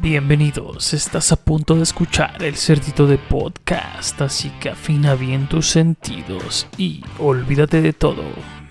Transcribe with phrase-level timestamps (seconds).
[0.00, 5.66] Bienvenidos, estás a punto de escuchar el cerdito de podcast, así que afina bien tus
[5.66, 8.22] sentidos y olvídate de todo,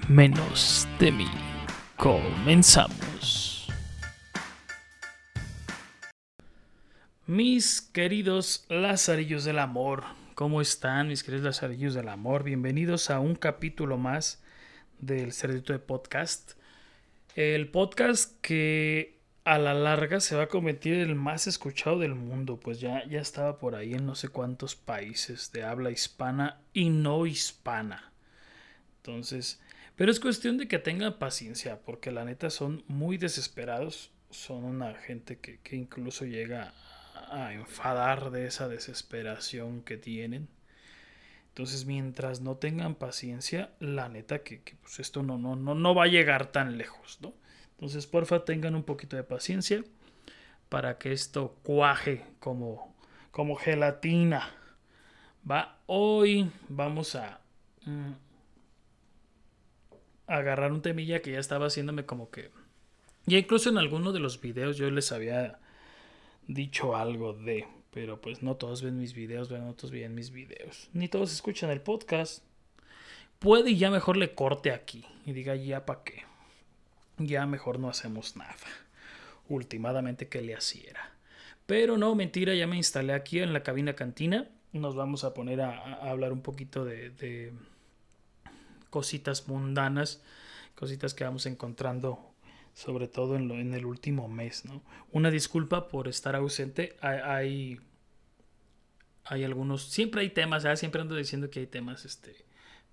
[0.07, 1.27] menos de mí.
[1.97, 3.67] Comenzamos.
[7.25, 12.45] Mis queridos lazarillos del amor, ¿cómo están mis queridos lazarillos del amor?
[12.45, 14.41] Bienvenidos a un capítulo más
[14.99, 16.53] del cerdito de podcast.
[17.35, 19.16] El podcast que
[19.47, 23.21] a la larga se va a convertir el más escuchado del mundo, pues ya, ya
[23.21, 28.11] estaba por ahí en no sé cuántos países de habla hispana y no hispana.
[28.97, 29.61] Entonces,
[29.95, 34.93] pero es cuestión de que tengan paciencia, porque la neta son muy desesperados, son una
[34.95, 36.73] gente que, incluso llega
[37.31, 40.49] a enfadar de esa desesperación que tienen.
[41.47, 46.03] Entonces, mientras no tengan paciencia, la neta que, pues esto no, no, no, no va
[46.03, 47.33] a llegar tan lejos, ¿no?
[47.77, 49.83] Entonces, porfa, tengan un poquito de paciencia
[50.67, 52.95] para que esto cuaje como,
[53.29, 54.51] como gelatina.
[55.49, 57.39] Va, hoy vamos a
[57.85, 58.13] mm,
[60.25, 62.49] agarrar un temilla que ya estaba haciéndome como que...
[63.27, 65.59] Ya incluso en alguno de los videos yo les había
[66.47, 67.67] dicho algo de...
[67.93, 70.89] Pero pues no todos ven mis videos, no todos ven mis videos.
[70.93, 72.43] Ni todos escuchan el podcast.
[73.37, 76.23] Puede y ya mejor le corte aquí y diga ya para qué
[77.17, 78.55] ya mejor no hacemos nada.
[79.49, 80.93] Últimamente que le hacía.
[81.65, 84.47] Pero no, mentira, ya me instalé aquí en la cabina cantina.
[84.73, 87.53] Nos vamos a poner a, hablar un poquito de,
[88.89, 90.21] cositas mundanas,
[90.75, 92.33] cositas que vamos encontrando
[92.73, 94.63] sobre todo en, lo, en el último mes.
[94.65, 94.83] ¿no?
[95.11, 96.95] Una disculpa por estar ausente.
[97.01, 97.79] Hay,
[99.25, 102.45] hay, algunos, siempre hay temas, siempre ando diciendo que hay temas este,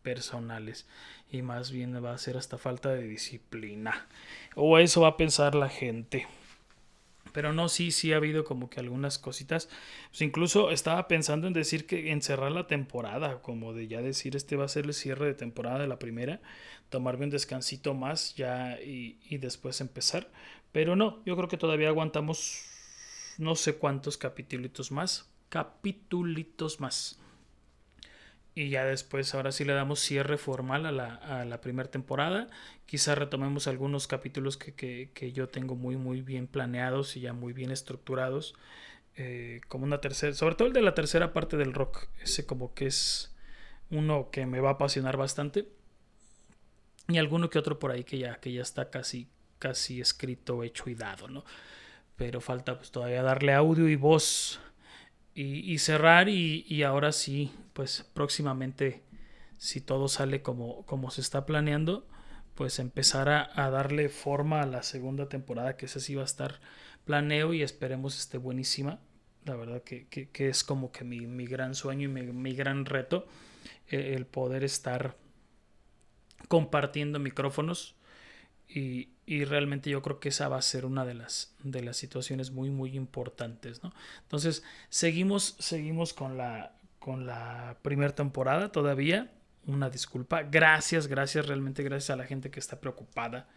[0.03, 0.87] personales
[1.35, 4.07] y más bien va a ser hasta falta de disciplina
[4.55, 6.27] o eso va a pensar la gente
[7.33, 9.69] pero no, sí, sí ha habido como que algunas cositas.
[10.11, 14.55] Pues incluso estaba pensando en decir que encerrar la temporada, como de ya decir este
[14.55, 16.41] va a ser el cierre de temporada de la primera,
[16.91, 20.31] tomarme un descansito más ya y, y después empezar.
[20.71, 22.67] Pero no, yo creo que todavía aguantamos
[23.39, 25.29] no sé cuántos capítulos más.
[25.49, 27.19] Capitulitos más.
[28.57, 32.49] Y ya después, ahora sí le damos cierre formal a la, a la primera temporada.
[32.87, 37.33] Quizá retomemos algunos capítulos que, que, que, yo tengo muy, muy bien planeados y ya
[37.33, 38.55] muy bien estructurados.
[39.17, 42.09] Eh, como una tercera, sobre todo el de la tercera parte del rock.
[42.23, 43.35] Ese como que es
[43.91, 45.69] uno que me va a apasionar bastante.
[47.09, 49.29] Y alguno que otro por ahí que ya, que ya está casi,
[49.59, 51.45] casi escrito, hecho y dado, ¿no?
[52.17, 54.61] Pero falta pues todavía darle audio y voz
[55.35, 59.03] y, cerrar y, ahora sí, pues próximamente,
[59.59, 62.07] si todo sale como, se está planeando,
[62.55, 66.61] pues empezar a, darle forma a la segunda temporada, que esa sí va a estar
[67.05, 69.01] planeo y esperemos esté buenísima.
[69.45, 73.27] La verdad que, es como que mi, gran sueño y mi, mi gran reto,
[73.89, 75.17] eh, el poder estar
[76.49, 77.97] compartiendo micrófonos
[78.69, 81.97] y, y, realmente yo creo que esa va a ser una de las, de las
[81.97, 83.93] situaciones muy, muy importantes, ¿no?
[84.23, 89.31] Entonces, seguimos, seguimos con la, con la primera temporada todavía.
[89.67, 90.43] Una disculpa.
[90.43, 93.49] Gracias, gracias, realmente gracias a la gente que está preocupada,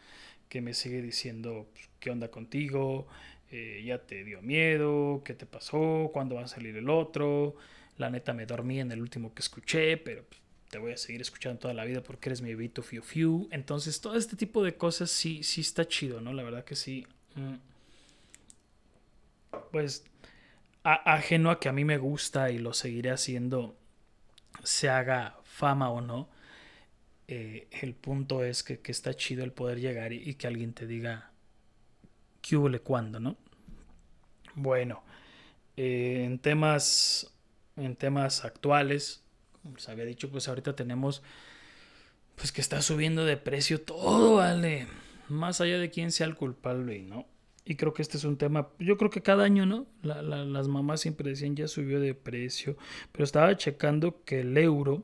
[0.50, 3.08] que me sigue diciendo pues, qué onda contigo,
[3.50, 7.56] eh, ya te dio miedo, qué te pasó, cuándo va a salir el otro.
[7.98, 11.22] La neta me dormí en el último que escuché, pero pues, te voy a seguir
[11.22, 13.48] escuchando toda la vida porque eres mi bebito fiu fiu.
[13.52, 16.34] Entonces, todo este tipo de cosas sí, sí está chido, ¿no?
[16.34, 17.08] La verdad que sí.
[17.36, 17.56] Mm.
[19.72, 20.06] Pues,
[20.84, 23.78] ajeno a que a mí me gusta y lo seguiré haciendo,
[24.64, 26.30] se haga fama o no.
[27.28, 31.32] Eh, el punto es que, está chido el poder llegar y, que alguien te diga
[32.42, 33.38] qué hubo le cuándo, ¿no?
[34.56, 35.04] Bueno,
[35.76, 37.34] eh, en temas
[37.78, 39.24] en temas actuales
[39.74, 41.24] les había dicho, pues ahorita tenemos
[42.36, 44.88] pues que está subiendo de precio todo, vale.
[45.28, 47.26] Más allá de quién sea el culpable, ¿no?
[47.66, 49.88] Y creo que este es un tema, yo creo que cada año, ¿no?
[50.02, 52.78] las mamás siempre decían ya subió de precio,
[53.12, 55.04] pero estaba checando que el euro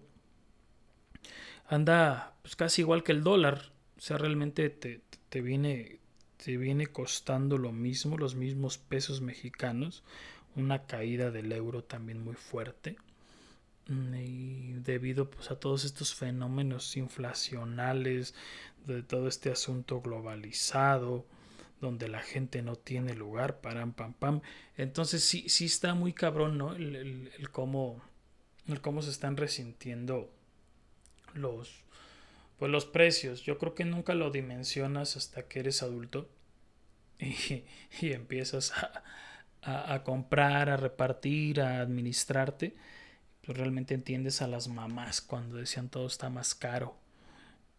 [1.67, 5.99] anda pues casi igual que el dólar, o sea, realmente te, te viene,
[6.37, 10.03] te viene costando lo mismo, los mismos pesos mexicanos,
[10.55, 12.95] una caída del euro también muy fuerte.
[13.87, 18.33] Mm, y debido pues a todos estos fenómenos inflacionales
[18.85, 21.25] de todo este asunto globalizado
[21.81, 24.41] donde la gente no tiene lugar para pam pam
[24.77, 28.01] entonces sí sí está muy cabrón no el, cómo
[28.67, 30.31] el cómo se están resintiendo
[31.33, 31.83] los
[32.57, 33.41] pues los precios.
[33.41, 36.29] Yo creo que nunca lo dimensionas hasta que eres adulto
[37.19, 37.65] y,
[38.01, 39.03] y empiezas a,
[39.93, 42.75] a, comprar, a repartir, a administrarte,
[43.45, 46.95] pues realmente entiendes a las mamás cuando decían todo está más caro.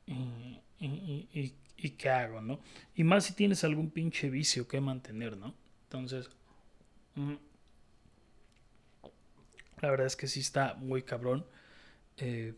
[0.07, 2.61] Y, y, y, qué hago, ¿no?
[2.95, 5.55] Y más si tienes algún pinche vicio que mantener, ¿no?
[5.85, 6.29] Entonces,
[7.15, 7.35] mm,
[9.81, 11.47] la verdad es que sí está muy cabrón.
[12.19, 12.55] Eh,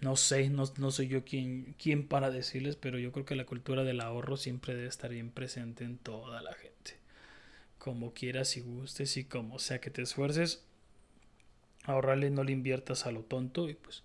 [0.00, 3.46] no sé, no, no, soy yo quien, quien para decirles, pero yo creo que la
[3.46, 6.98] cultura del ahorro siempre debe estar bien presente en toda la gente.
[7.78, 10.64] Como quieras y gustes y como sea que te esfuerces,
[11.90, 14.02] ahorrarle no le inviertas a lo tonto y pues,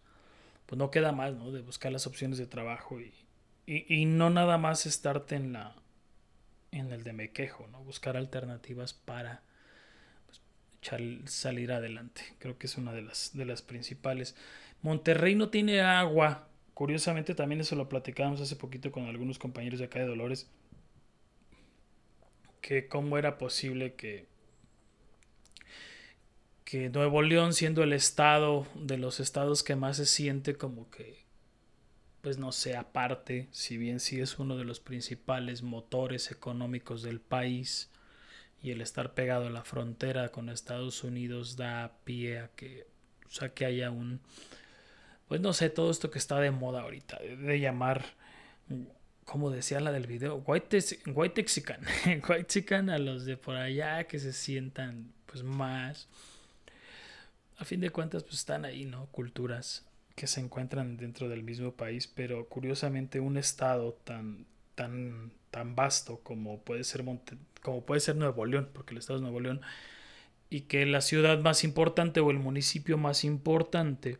[0.65, 1.51] pues no queda más, ¿no?
[1.51, 3.13] De buscar las opciones de trabajo y,
[3.65, 5.75] y, no nada más estarte en la
[6.71, 7.83] en el de me quejo, ¿no?
[7.83, 9.43] Buscar alternativas para
[10.25, 10.41] pues,
[11.31, 12.21] salir adelante.
[12.39, 14.35] Creo que es una de las, de las principales.
[14.81, 16.49] Monterrey no tiene agua.
[16.73, 20.49] Curiosamente también eso lo platicábamos hace poquito con algunos compañeros de acá de Dolores.
[22.59, 24.27] Que cómo era posible que,
[26.75, 31.23] que Nuevo León, siendo el estado de los estados que más se siente como que,
[32.19, 37.21] pues no sé, aparte, si bien sí es uno de los principales motores económicos del
[37.21, 37.89] país
[38.61, 42.87] y el estar pegado a la frontera con Estados Unidos da pie a que,
[43.25, 44.19] o sea, que haya un,
[45.29, 48.03] pues no sé, todo esto que está de moda ahorita, de, llamar,
[49.23, 54.03] como decía la del video, white, white texican, white texican a los de por allá
[54.09, 56.09] que se sientan pues más.
[57.57, 59.05] A fin de cuentas, pues están ahí, ¿no?
[59.07, 59.85] Culturas
[60.15, 66.19] que se encuentran dentro del mismo país, pero curiosamente un estado tan, tan, tan vasto
[66.23, 67.03] como puede ser
[67.61, 69.61] como puede ser Nuevo León, porque el estado es Nuevo León,
[70.49, 74.19] y que la ciudad más importante o el municipio más importante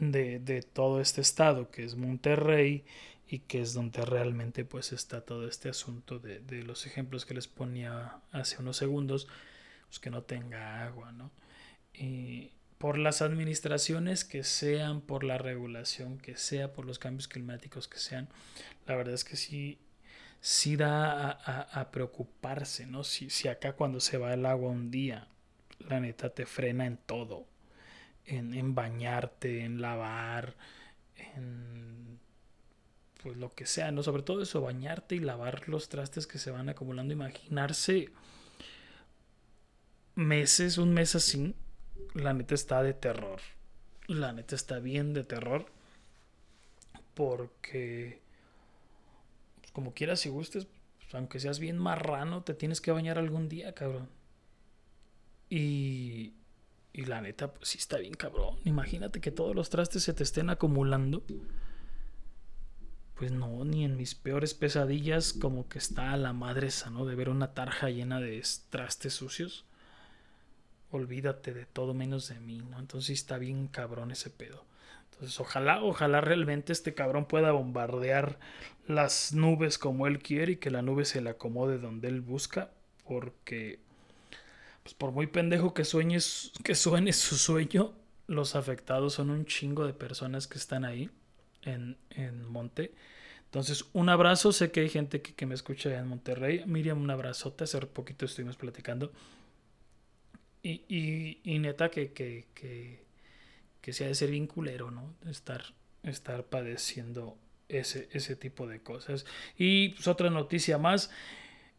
[0.00, 2.84] de, todo este estado, que es Monterrey,
[3.28, 7.34] y que es donde realmente pues está todo este asunto de, de los ejemplos que
[7.34, 9.28] les ponía hace unos segundos,
[9.88, 11.30] pues que no tenga agua, ¿no?
[11.94, 17.88] Y por las administraciones que sean, por la regulación que sea, por los cambios climáticos
[17.88, 18.28] que sean,
[18.86, 19.78] la verdad es que sí,
[20.40, 23.04] sí da a, preocuparse, ¿no?
[23.04, 25.28] Si, si acá cuando se va el agua un día,
[25.78, 27.46] la neta te frena en todo
[28.26, 30.56] en, bañarte, en lavar,
[31.36, 32.20] en
[33.22, 34.02] pues lo que sea, ¿no?
[34.02, 37.12] Sobre todo eso, bañarte y lavar los trastes que se van acumulando.
[37.12, 38.10] Imaginarse
[40.14, 41.54] meses, un mes así,
[42.14, 43.40] la neta está de terror.
[44.06, 45.66] La neta está bien de terror.
[47.14, 48.20] Porque,
[49.72, 50.66] como quieras y gustes,
[50.98, 54.08] pues, aunque seas bien marrano, te tienes que bañar algún día, cabrón.
[55.50, 56.32] Y,
[56.92, 58.56] y la neta, pues sí está bien cabrón.
[58.64, 61.22] Imagínate que todos los trastes se te estén acumulando.
[63.14, 67.04] Pues no, ni en mis peores pesadillas como que está la madre esa, ¿no?
[67.04, 69.64] De ver una tarja llena de trastes sucios.
[70.92, 72.78] Olvídate de todo menos de mí, ¿no?
[72.78, 74.64] Entonces está bien cabrón ese pedo.
[75.10, 78.38] Entonces ojalá, ojalá realmente este cabrón pueda bombardear
[78.86, 82.70] las nubes como él quiere y que la nube se le acomode donde él busca.
[83.04, 83.80] Porque
[84.84, 87.92] pues por muy pendejo que sueñes, que suene su sueño,
[88.26, 91.10] los afectados son un chingo de personas que están ahí
[91.62, 92.94] en, en Monte.
[93.52, 94.50] Entonces, un abrazo.
[94.50, 96.64] Sé que hay gente que, me escucha en Monterrey.
[96.64, 97.64] Miriam, un abrazote.
[97.64, 99.12] Hace poquito estuvimos platicando.
[100.62, 103.04] Y, y, y neta que, que, que,
[103.80, 105.14] que se ha de ser bien culero, ¿no?
[105.28, 105.64] Estar,
[106.04, 107.36] estar padeciendo
[107.68, 109.26] ese, ese tipo de cosas.
[109.56, 111.10] Y pues otra noticia más.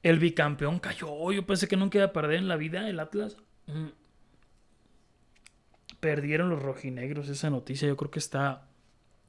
[0.01, 1.31] El bicampeón cayó.
[1.31, 3.37] Yo pensé que nunca iba a perder en la vida el Atlas.
[3.67, 3.87] Mm.
[6.01, 7.29] Perdieron los rojinegros.
[7.29, 8.67] Esa noticia yo creo que está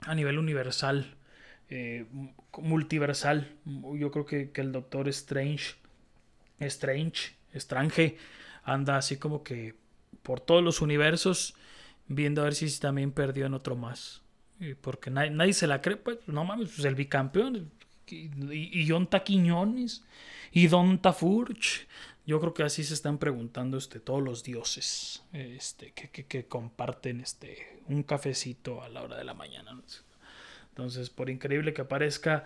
[0.00, 1.14] a nivel universal.
[1.70, 2.06] Eh,
[2.58, 3.56] multiversal.
[3.64, 5.76] Yo creo que, el doctor Strange.
[6.58, 7.34] Strange.
[7.52, 8.16] Strange.
[8.64, 9.74] Anda así como que
[10.22, 11.54] por todos los universos.
[12.06, 14.22] Viendo a ver si también perdió en otro más.
[14.80, 15.96] Porque nadie, se la cree.
[15.96, 16.70] Pues no mames.
[16.74, 17.70] Pues el bicampeón.
[18.06, 20.04] Y, y, y John Taquiñones
[20.52, 21.86] y Don Tafurch.
[22.26, 27.20] Yo creo que así se están preguntando este, todos los dioses este, que, que, comparten
[27.20, 29.78] este, un cafecito a la hora de la mañana.
[30.70, 32.44] Entonces, por increíble que parezca,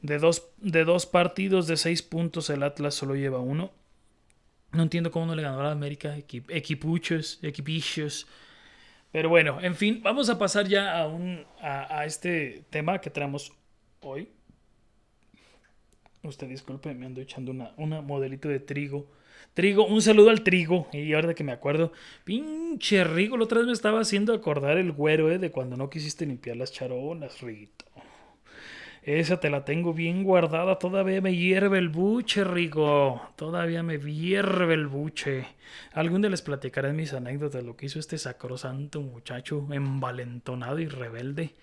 [0.00, 3.70] de dos, de dos partidos de seis puntos el Atlas solo lleva uno.
[4.72, 8.26] No entiendo cómo no le ganó a la América, equipuchos, equipichos.
[9.10, 13.10] Pero bueno, en fin, vamos a pasar ya a, un, a, a este tema que
[13.10, 13.52] traemos
[14.00, 14.28] hoy.
[16.22, 19.10] Usted disculpe, me ando echando una, una modelito de trigo.
[19.54, 20.88] Trigo, un saludo al trigo.
[20.92, 21.92] Y ahora que me acuerdo,
[22.24, 25.38] pinche Rigo, la otra vez me estaba haciendo acordar el güero, ¿eh?
[25.38, 27.86] De cuando no quisiste limpiar las charonas, Rito.
[29.08, 30.78] Esa te la tengo bien guardada.
[30.78, 33.32] Todavía me hierve el buche, Rigo.
[33.36, 35.46] Todavía me hierve el buche.
[35.94, 40.88] Algún día les platicaré mis anécdotas de lo que hizo este sacrosanto muchacho, envalentonado y
[40.88, 41.54] rebelde.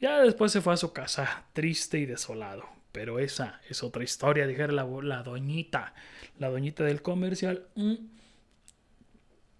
[0.00, 2.62] Ya después se fue a su casa, triste y desolado.
[2.92, 5.94] Pero esa es otra historia, dijera la, la doñita.
[6.38, 7.66] La doñita del comercial.
[7.74, 7.94] Mm.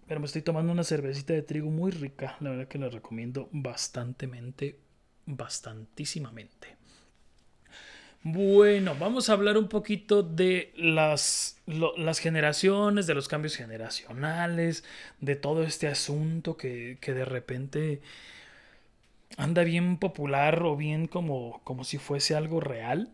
[0.06, 2.36] Pero me estoy tomando una cervecita de trigo muy rica.
[2.38, 4.78] La verdad que la recomiendo bastantemente,
[5.26, 6.80] bastantísimamente.
[8.24, 14.84] Bueno, vamos a hablar un poquito de las, las generaciones, de los cambios generacionales,
[15.20, 18.00] de todo este asunto que, que, de repente
[19.36, 23.10] anda bien popular o bien como, como si fuese algo real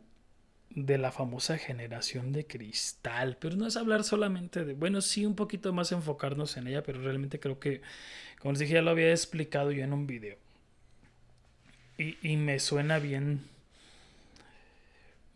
[0.71, 3.39] de la famosa generación de cristal.
[3.41, 7.01] Pero no es hablar solamente de, bueno, sí un poquito más enfocarnos en ella, pero
[7.01, 7.81] realmente creo que,
[8.41, 10.37] como les dije, ya lo había explicado yo en un video.
[11.97, 13.41] Y, y me suena bien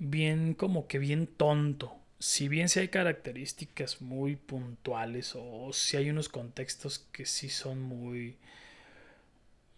[0.02, 1.94] bien como que bien tonto.
[2.18, 7.80] Si bien si hay características muy puntuales o si hay unos contextos que sí son
[7.80, 8.37] muy...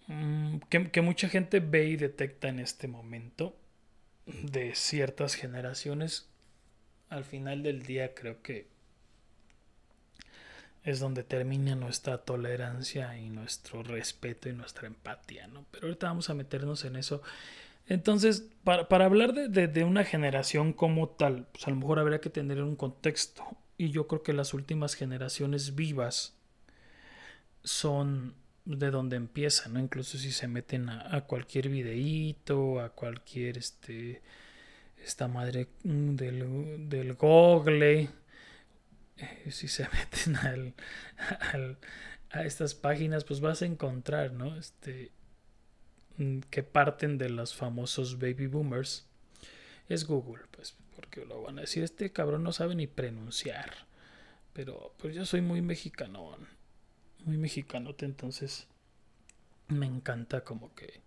[0.07, 3.57] Mm, que, que mucha gente ve y detecta en este momento
[4.27, 6.27] de ciertas generaciones,
[7.09, 8.67] al final del día creo que
[10.85, 15.65] es donde termina nuestra tolerancia y nuestro respeto y nuestra empatía, ¿no?
[15.71, 17.23] Pero ahorita vamos a meternos en eso
[17.87, 21.99] entonces, para, para hablar de, de, de, una generación como tal, pues a lo mejor
[21.99, 23.45] habría que tener un contexto.
[23.77, 26.37] Y yo creo que las últimas generaciones vivas
[27.63, 29.81] son de donde empiezan, ¿no?
[29.81, 34.23] Incluso si se meten a, cualquier videíto, a cualquier, este,
[35.05, 38.09] esta madre mm, del, del Google,
[39.17, 40.75] eh, si se meten al,
[41.53, 41.79] al,
[42.31, 44.57] a estas páginas, pues vas a encontrar, ¿no?
[44.57, 45.11] Este,
[46.51, 49.07] que parten de los famosos baby boomers
[49.89, 53.87] es Google, pues, porque lo van a decir, este cabrón no sabe ni pronunciar.
[54.53, 56.37] Pero pues yo soy muy mexicano,
[57.25, 58.69] muy mexicanote, entonces
[59.69, 61.03] me encanta como que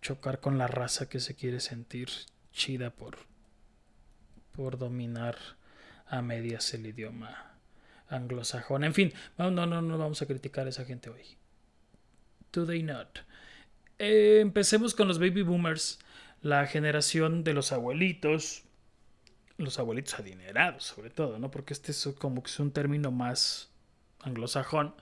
[0.00, 2.08] chocar con la raza que se quiere sentir
[2.52, 3.18] chida por
[4.58, 5.36] por dominar
[6.06, 7.52] a medias el idioma
[8.08, 8.82] anglosajón.
[8.82, 11.22] En fin, no, no, no, no vamos a criticar a esa gente hoy.
[12.52, 13.20] Do they not?
[13.98, 15.98] Eh, empecemos con los baby boomers,
[16.40, 18.62] la generación de los abuelitos,
[19.56, 21.50] los abuelitos adinerados sobre todo, ¿no?
[21.50, 23.70] Porque este es como que es un término más
[24.20, 24.94] anglosajón.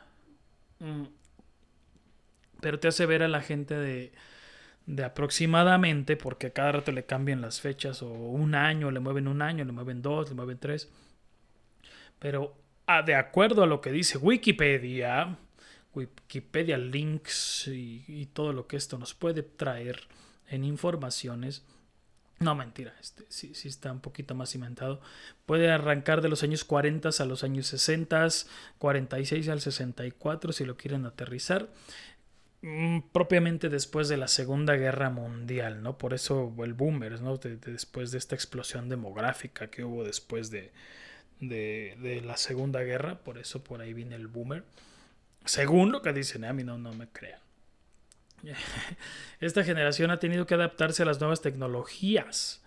[0.79, 1.05] Mm.
[2.61, 4.12] Pero te hace ver a la gente de,
[4.87, 9.43] de aproximadamente, porque cada rato le cambian las fechas, o un año, le mueven un
[9.43, 10.91] año, le mueven dos, le mueven tres.
[12.19, 15.37] Pero ah, de acuerdo a lo que dice Wikipedia,
[15.97, 20.00] Wikipedia links y, todo lo que esto nos puede traer
[20.49, 21.65] en informaciones.
[22.38, 25.00] No, mentira, este sí, está un poquito más cimentado.
[25.47, 28.29] Puede arrancar de los años 40 a los años 60,
[28.79, 31.71] 46 al 64 si lo quieren aterrizar.
[32.61, 35.99] Mm, propiamente después de la Segunda Guerra Mundial, ¿no?
[35.99, 37.37] Por eso el boomer, ¿no?
[37.38, 40.73] después de esta explosión demográfica que hubo después de,
[41.41, 44.65] de, de la Segunda Guerra, por eso por ahí viene el boomer.
[45.47, 46.49] Según lo que dicen, ¿eh?
[46.49, 47.41] a mí no, no me crean.
[49.41, 52.62] Esta generación ha tenido que adaptarse a las nuevas tecnologías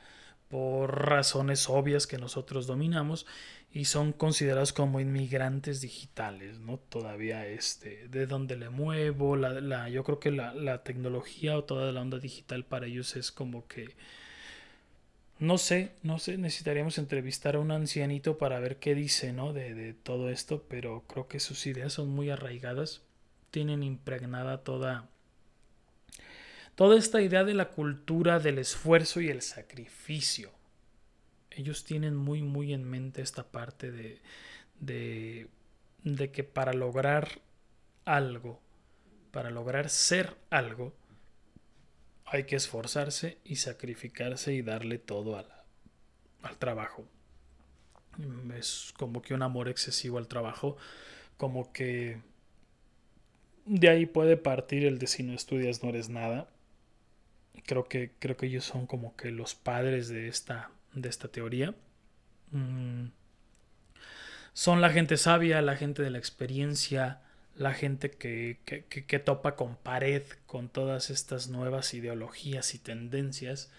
[0.47, 3.27] por razones obvias que nosotros dominamos
[3.71, 6.77] y son considerados como inmigrantes digitales, ¿no?
[6.77, 11.63] Todavía este, de donde le muevo, la, la, yo creo que la, la tecnología o
[11.63, 13.95] toda la onda digital para ellos es como que
[15.39, 19.53] no sé, no sé, necesitaríamos entrevistar a un ancianito para ver qué dice, ¿no?
[19.53, 23.01] De, de, todo esto, pero creo que sus ideas son muy arraigadas,
[23.49, 25.09] tienen impregnada toda,
[26.75, 30.51] toda esta idea de la cultura del esfuerzo y el sacrificio.
[31.51, 34.21] Ellos tienen muy, muy en mente esta parte de,
[34.79, 35.47] de,
[36.03, 37.39] de que para lograr
[38.03, 38.59] algo,
[39.31, 40.93] para lograr ser algo,
[42.31, 47.05] hay que esforzarse y sacrificarse y darle todo al trabajo.
[48.57, 50.77] Es como que un amor excesivo al trabajo,
[51.37, 52.21] como que
[53.65, 56.49] de ahí puede partir el de si no estudias no eres nada.
[57.65, 61.73] Creo que, creo que ellos son como que los padres de esta, de esta teoría.
[62.51, 63.07] Mm.
[64.53, 67.21] Son la gente sabia, la gente de la experiencia,
[67.59, 73.69] la gente que, que, que, topa con pared con todas estas nuevas ideologías y tendencias,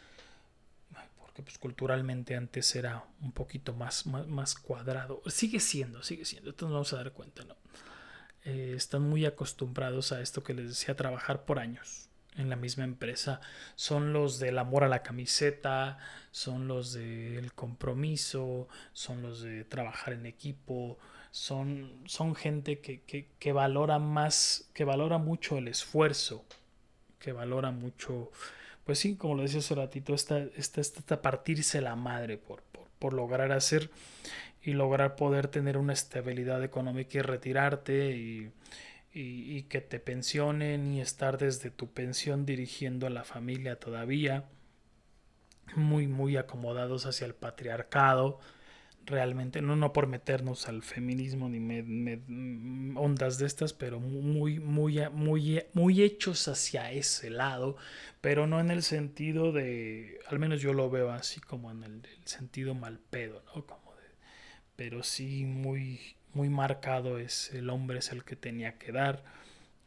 [1.18, 6.50] porque pues culturalmente antes era un poquito más, más, más cuadrado, sigue siendo, sigue siendo,
[6.50, 7.56] esto nos vamos a dar cuenta, ¿no?
[8.44, 12.10] Eh, están muy acostumbrados a esto que les decía, trabajar por años.
[12.36, 13.40] en la misma empresa
[13.76, 15.98] son los del amor a la camiseta,
[16.32, 20.98] son los del compromiso, son los de trabajar en equipo,
[21.30, 26.44] son, son gente que, que, que, valora más, que valora mucho el esfuerzo,
[27.18, 28.30] que valora mucho,
[28.84, 32.84] pues sí, como lo decía hace ratito, esta, esta, esta partirse la madre por, por,
[32.98, 33.90] por lograr hacer
[34.62, 38.50] y lograr poder tener una estabilidad económica y retirarte y
[39.12, 44.44] y, que te pensionen y estar desde tu pensión dirigiendo a la familia todavía,
[45.74, 48.38] muy, muy acomodados hacia el patriarcado,
[49.10, 52.22] realmente, no, no por meternos al feminismo ni me,
[52.98, 57.76] ondas de estas, pero muy, muy, muy, muy hechos hacia ese lado,
[58.20, 62.02] pero no en el sentido de, al menos yo lo veo así como en el,
[62.24, 63.66] sentido mal pedo, ¿no?
[63.66, 63.90] Como
[64.76, 66.00] pero sí muy
[66.32, 69.22] muy marcado es el hombre es el que tenía que dar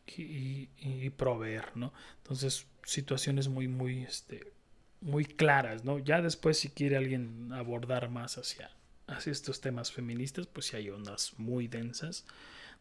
[0.06, 1.94] y, proveer, ¿no?
[2.18, 4.52] Entonces, situaciones muy, muy, este,
[5.00, 5.98] muy claras, ¿no?
[6.00, 8.70] Ya después, si quiere alguien abordar más hacia,
[9.26, 12.26] estos temas feministas, pues sí hay ondas muy densas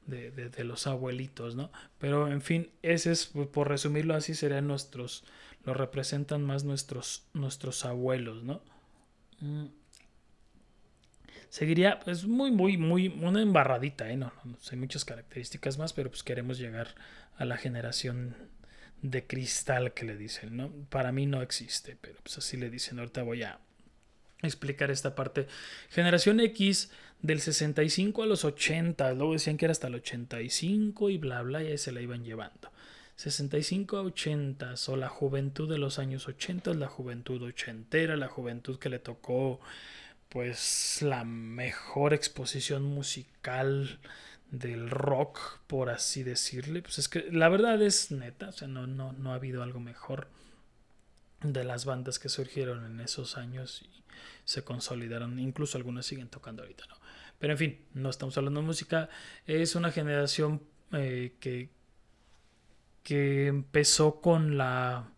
[0.07, 1.71] de, de, los abuelitos, ¿no?
[1.99, 5.25] Pero, en fin, ese es, por resumirlo así, serían nuestros,
[5.65, 8.62] lo representan más nuestros, nuestros abuelos, ¿no?
[9.41, 9.67] Mm
[11.53, 14.17] seguiría pues muy, muy, muy, una embarradita, ¿eh?
[14.17, 16.95] No, no, hay muchas características más, pero pues queremos llegar
[17.37, 18.35] a la generación
[19.03, 20.73] de cristal que le dicen, ¿no?
[20.89, 22.99] Para mí no existe, pero pues así le dicen.
[22.99, 23.61] Ahorita voy a
[24.43, 25.47] explicar esta parte.
[25.91, 31.19] Generación X del 65 a los 80, luego decían que era hasta el 85 y
[31.19, 32.71] bla, bla, y ahí se la iban llevando.
[33.17, 38.79] 65 a 80, o la juventud de los años 80, la juventud ochentera, la juventud
[38.79, 39.61] que le tocó
[40.29, 44.01] pues la mejor exposición musical
[44.51, 46.83] del rock, por así decirle.
[46.83, 49.79] Pues es que la verdad es neta, o sea, no, no, no ha habido algo
[49.79, 50.29] mejor
[51.43, 54.02] de las bandas que surgieron en esos años y
[54.45, 56.97] se consolidaron, incluso algunas siguen tocando ahorita, ¿no?
[57.39, 59.09] Pero en fin, no estamos hablando de música,
[59.47, 60.62] es una generación
[60.93, 61.71] eh, que,
[63.03, 65.12] que empezó con la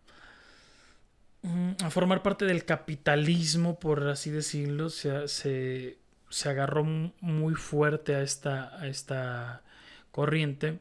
[1.83, 5.99] a formar parte del capitalismo, por así decirlo, se, se,
[6.29, 9.63] se agarró muy fuerte a esta, a esta
[10.11, 10.79] corriente.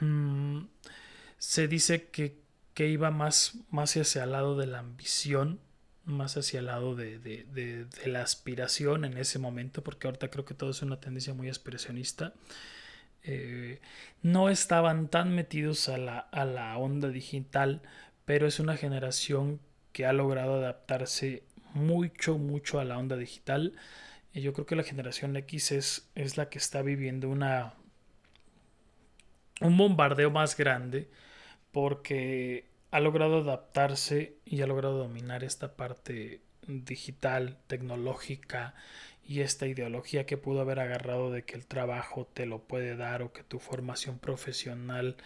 [0.00, 0.62] Mm,
[1.38, 2.40] se dice que,
[2.74, 5.60] que, iba más, más hacia el lado de la ambición,
[6.04, 10.30] más hacia el lado de, de, de, de, la aspiración en ese momento, porque ahorita
[10.30, 12.34] creo que todo es una tendencia muy aspiracionista.
[13.22, 13.80] Eh,
[14.22, 17.82] no estaban tan metidos a la, a la onda digital,
[18.24, 19.60] pero es una generación
[19.92, 23.74] que ha logrado adaptarse mucho, mucho a la onda digital.
[24.32, 27.74] Y yo creo que la generación X es, es la que está viviendo una,
[29.60, 31.08] un bombardeo más grande
[31.72, 38.76] porque ha logrado adaptarse y ha logrado dominar esta parte digital, tecnológica
[39.26, 43.22] y esta ideología que pudo haber agarrado de que el trabajo te lo puede dar
[43.22, 45.16] o que tu formación profesional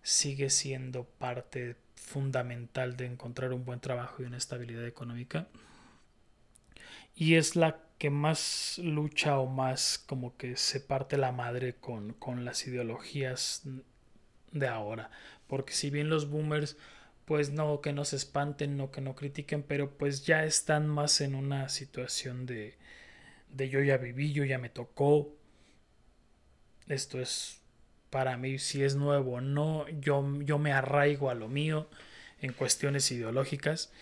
[0.00, 5.48] sigue siendo parte fundamental de encontrar un buen trabajo y una estabilidad económica.
[7.14, 12.14] Y es la que más lucha o más como que se parte la madre con,
[12.14, 13.64] con las ideologías
[14.50, 15.10] de ahora.
[15.46, 16.78] Porque si bien los boomers,
[17.28, 21.20] pues no que no se espanten, no que no critiquen, pero pues ya están más
[21.20, 22.78] en una situación de,
[23.50, 25.36] de yo ya viví, yo ya me tocó.
[26.88, 27.60] Esto es
[28.08, 31.90] para mí si es nuevo no, yo, yo me arraigo a lo mío
[32.40, 33.92] en cuestiones ideológicas.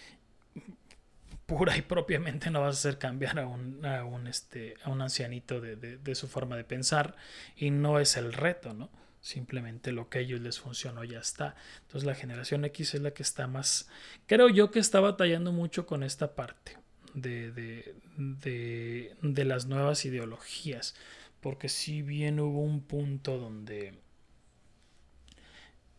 [1.46, 5.02] Pura y propiamente no vas a hacer cambiar a un, a un, este, a un
[5.02, 7.16] ancianito de, de, su forma de pensar
[7.56, 8.88] y no es el reto, ¿no?
[9.26, 11.56] Simplemente lo que a ellos les funcionó ya está.
[11.82, 13.88] Entonces la generación X es la que está más,
[14.26, 16.78] creo yo que está batallando mucho con esta parte
[17.12, 20.94] de, de, de, de las nuevas ideologías
[21.40, 23.94] porque si bien hubo un punto donde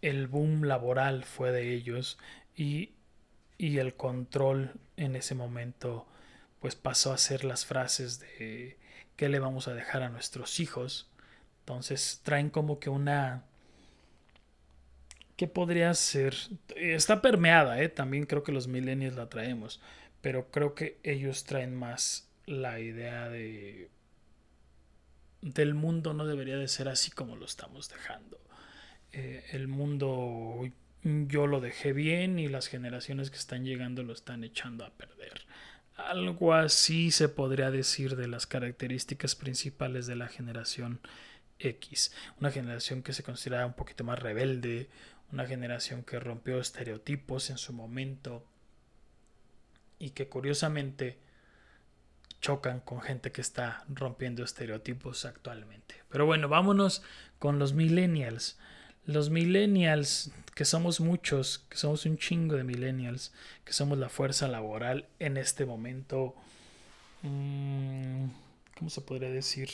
[0.01, 2.17] el boom laboral fue de ellos
[2.55, 2.91] y,
[3.57, 6.07] y, el control en ese momento
[6.59, 8.77] pues pasó a ser las frases de
[9.17, 11.09] qué le vamos a dejar a nuestros hijos.
[11.67, 13.43] Entonces traen como que una...
[15.36, 16.34] ¿Qué podría ser?
[16.77, 17.89] Está permeada, ¿eh?
[17.89, 19.82] también creo que los millennials la traemos,
[20.21, 23.89] pero creo que ellos traen más la idea de
[25.41, 28.39] del mundo no debería de ser así como lo estamos dejando.
[29.12, 30.71] Eh, el mundo
[31.03, 35.45] yo lo dejé bien y las generaciones que están llegando lo están echando a perder.
[35.97, 41.01] Algo así se podría decir de las características principales de la generación
[41.60, 42.12] X.
[42.39, 44.89] Una generación que se considera un poquito más rebelde,
[45.32, 48.46] una generación que rompió estereotipos en su momento
[50.00, 51.17] y que curiosamente
[52.39, 55.96] chocan con gente que está rompiendo estereotipos actualmente.
[56.10, 57.02] Pero bueno, vámonos
[57.39, 58.58] con los millennials.
[59.06, 64.48] Los millennials, que somos muchos, que somos un chingo de millennials, que somos la fuerza
[64.48, 66.36] laboral en este momento,
[67.24, 68.26] mm,
[68.78, 69.70] ¿cómo se podría decir?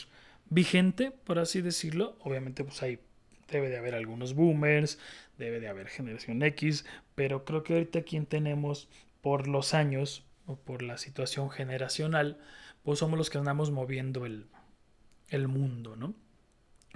[0.50, 2.16] Vigente, por así decirlo.
[2.20, 3.00] Obviamente, pues hay,
[3.48, 4.98] debe de haber algunos boomers,
[5.38, 8.88] debe de haber generación X, pero creo que ahorita quien tenemos
[9.20, 12.38] por los años o por la situación generacional,
[12.82, 14.46] pues somos los que andamos moviendo el,
[15.28, 16.14] el mundo, ¿no?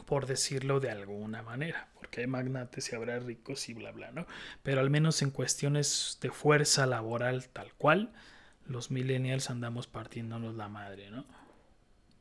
[0.04, 4.26] Por decirlo de alguna manera, porque hay magnates y habrá ricos y bla, bla, ¿no?
[4.62, 8.12] Pero al menos en cuestiones de fuerza laboral tal cual,
[8.66, 11.24] los millennials andamos partiéndonos la madre, ¿no?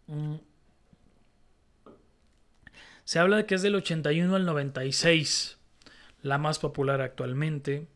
[0.08, 0.38] Mm.
[3.08, 5.58] Se habla de que es del 81 al 96,
[6.24, 7.88] la más popular actualmente.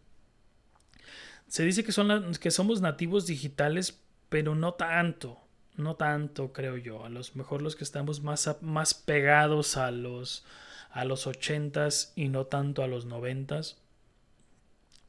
[1.48, 5.42] Se dice que, son que somos nativos digitales, pero no tanto
[5.78, 7.06] no tanto, creo yo.
[7.06, 10.46] A lo mejor los que estamos más, más pegados a los,
[10.92, 13.76] a los 80s y no tanto a los 90s,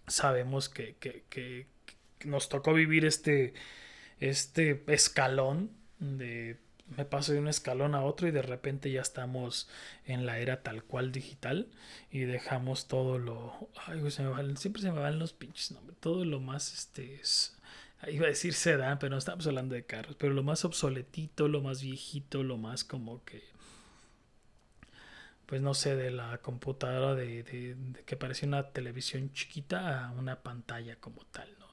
[0.07, 1.67] sabemos que, que, que,
[2.25, 3.53] nos tocó vivir este,
[4.21, 6.57] este escalón de
[6.97, 9.69] me paso de un escalón a otro y de repente ya estamos
[10.07, 11.69] en la era tal cual digital
[12.11, 16.25] y dejamos todo lo ay, se me siempre se me van los pinches nombres todo
[16.25, 17.21] lo más este
[18.11, 21.61] iba a decir sedán, pero no estamos hablando de carros, pero lo más obsoletito, lo
[21.61, 23.43] más viejito, lo más como que,
[25.47, 30.97] pues no sé, de la computadora de, que parecía una televisión chiquita a una pantalla
[30.97, 31.67] como tal, ¿no?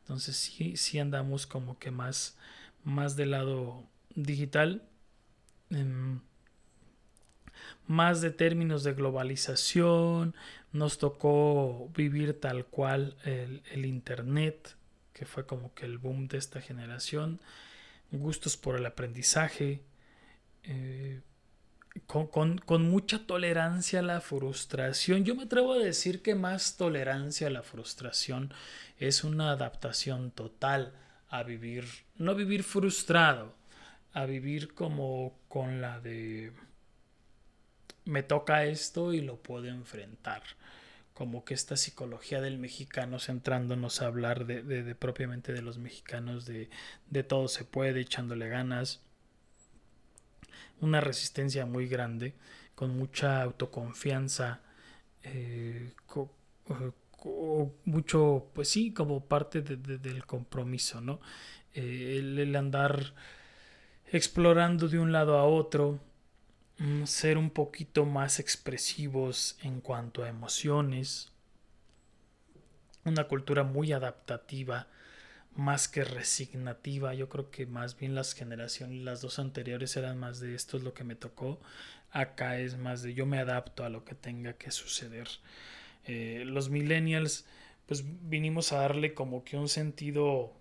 [0.00, 2.36] Entonces sí, sí andamos como que más,
[2.84, 4.82] más del lado digital.
[5.70, 6.20] Em,
[7.86, 10.34] más de términos de globalización,
[10.72, 14.76] nos tocó vivir tal cual el, el Internet,
[15.12, 17.40] que fue como que el boom de esta generación,
[18.10, 19.82] gustos por el aprendizaje,
[20.64, 21.20] eh,
[22.06, 25.24] con, mucha tolerancia a la frustración.
[25.24, 28.52] Yo me atrevo a decir que más tolerancia a la frustración
[28.98, 30.92] es una adaptación total
[31.28, 33.54] a vivir, no vivir frustrado,
[34.14, 36.52] a vivir como con la de
[38.06, 40.42] me toca esto y lo puedo enfrentar
[41.14, 46.68] como que esta psicología del mexicano centrándonos a hablar de, propiamente de los mexicanos, de,
[47.22, 49.00] todo se puede, echándole ganas,
[50.80, 52.34] una resistencia muy grande,
[52.74, 54.60] con mucha autoconfianza,
[55.22, 55.92] eh,
[57.84, 61.20] mucho, pues sí, como parte del compromiso, ¿no?
[61.74, 63.14] Eh, el andar
[64.12, 66.00] explorando de un lado a otro,
[66.78, 71.30] Mm, ser un poquito más expresivos en cuanto a emociones,
[73.04, 74.88] una cultura muy adaptativa,
[75.54, 77.14] más que resignativa.
[77.14, 80.82] Yo creo que más bien las generaciones, las dos anteriores eran más de esto es
[80.82, 81.60] lo que me tocó.
[82.10, 85.28] Acá es más de yo me adapto a lo que tenga que suceder.
[86.06, 87.46] Eh, los millennials,
[87.86, 90.52] pues vinimos a darle como que un sentido,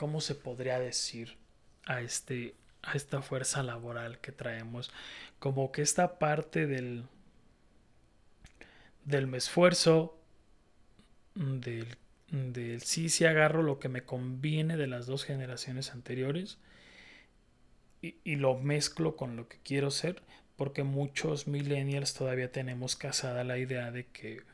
[0.00, 1.36] ¿cómo se podría decir?
[1.84, 4.90] A este, a esta fuerza laboral que traemos.
[5.38, 7.04] Como que esta parte del,
[9.04, 10.18] del esfuerzo,
[11.34, 11.86] del,
[12.30, 16.56] del sí, sí agarro lo que me conviene de las dos generaciones anteriores
[18.00, 20.22] y, y lo mezclo con lo que quiero ser,
[20.56, 24.44] porque muchos millennials todavía tenemos casada la idea de que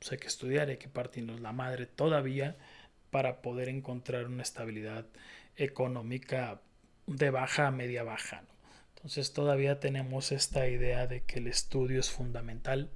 [0.00, 2.56] pues, hay que estudiar, hay que partirnos la madre todavía
[3.10, 5.06] para poder encontrar una estabilidad
[5.56, 6.60] económica
[7.06, 8.44] de baja a media baja.
[8.96, 12.90] Entonces todavía tenemos esta idea de que el estudio es fundamental,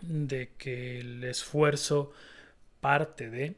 [0.00, 2.12] de que el esfuerzo
[2.80, 3.56] parte de,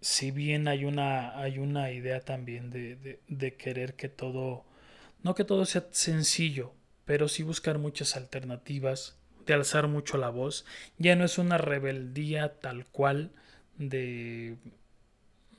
[0.00, 4.64] si bien hay una, hay una idea también de, de querer que todo,
[5.22, 6.72] no que todo sea sencillo,
[7.04, 10.66] pero sí buscar muchas alternativas, de alzar mucho la voz,
[10.98, 13.32] ya no es una rebeldía tal cual
[13.78, 14.56] de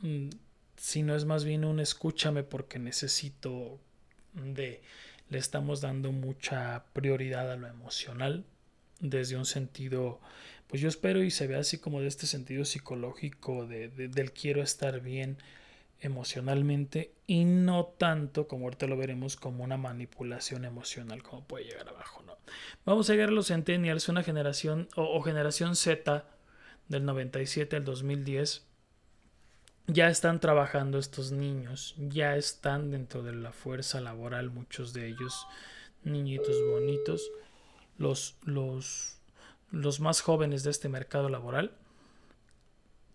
[0.01, 0.29] mm,
[0.75, 3.79] sino es más bien un escúchame porque necesito
[4.33, 4.81] de
[5.29, 8.45] le estamos dando mucha prioridad a lo emocional
[8.99, 10.19] desde un sentido
[10.67, 14.61] pues yo espero y se ve así como de este sentido psicológico de, del quiero
[14.61, 15.37] estar bien
[16.01, 21.89] emocionalmente y no tanto como ahorita lo veremos como una manipulación emocional como puede llegar
[21.89, 22.37] abajo no
[22.85, 26.25] vamos a llegar a los centennials una generación o, o generación Z
[26.89, 28.65] del 97 al 2010
[29.91, 35.47] ya están trabajando estos niños, ya están dentro de la fuerza laboral, muchos de ellos
[36.03, 37.31] niñitos bonitos.
[37.97, 39.17] los, los,
[39.71, 41.71] los más jóvenes de este mercado laboral,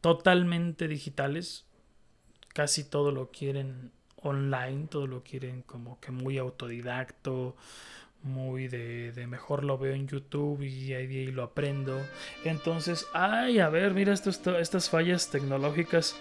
[0.00, 1.64] totalmente digitales,
[2.48, 7.56] casi todo lo quieren online, todo lo quieren como que muy autodidacto,
[8.24, 12.00] muy de, de, mejor lo veo en YouTube y ahí lo aprendo.
[12.44, 16.16] Entonces, ay, a ver, mira estas fallas tecnológicas.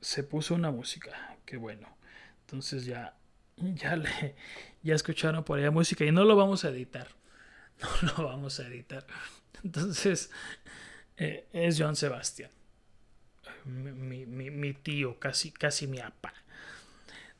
[0.00, 1.96] Se puso una música, qué bueno.
[2.40, 3.16] Entonces ya,
[3.56, 4.34] ya le,
[4.82, 7.08] ya escucharon por allá música y no lo vamos a editar.
[8.02, 9.04] No lo vamos a editar.
[9.64, 10.30] Entonces,
[11.16, 12.50] eh, es John Sebastián.
[13.64, 16.32] Mi, mi, mi, tío, casi, casi mi apa.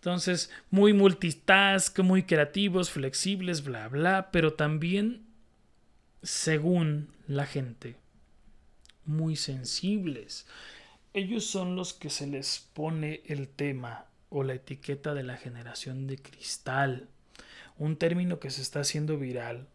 [0.03, 5.25] Entonces, muy multitask, muy creativos, flexibles, bla, bla, pero también,
[6.25, 7.95] según la gente,
[9.05, 10.45] muy sensibles.
[11.15, 16.09] Ellos son los que se les pone el tema o la etiqueta de la generación
[16.09, 17.09] de cristal,
[17.79, 19.69] un término que se está haciendo viral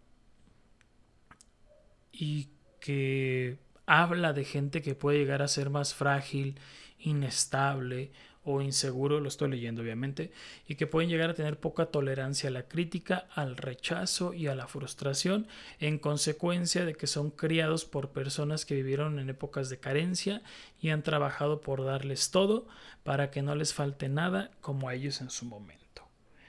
[2.11, 2.49] y
[2.81, 6.59] que habla de gente que puede llegar a ser más frágil,
[6.99, 8.11] inestable
[8.47, 10.31] o inseguro, lo estoy leyendo obviamente,
[10.67, 14.55] y que pueden llegar a tener poca tolerancia a la crítica, al rechazo y a
[14.55, 15.47] la frustración
[15.79, 20.41] en consecuencia de que son criados por personas que vivieron en épocas de carencia
[20.79, 22.67] y han trabajado por darles todo
[23.03, 26.07] para que no les falte nada como a ellos en su momento.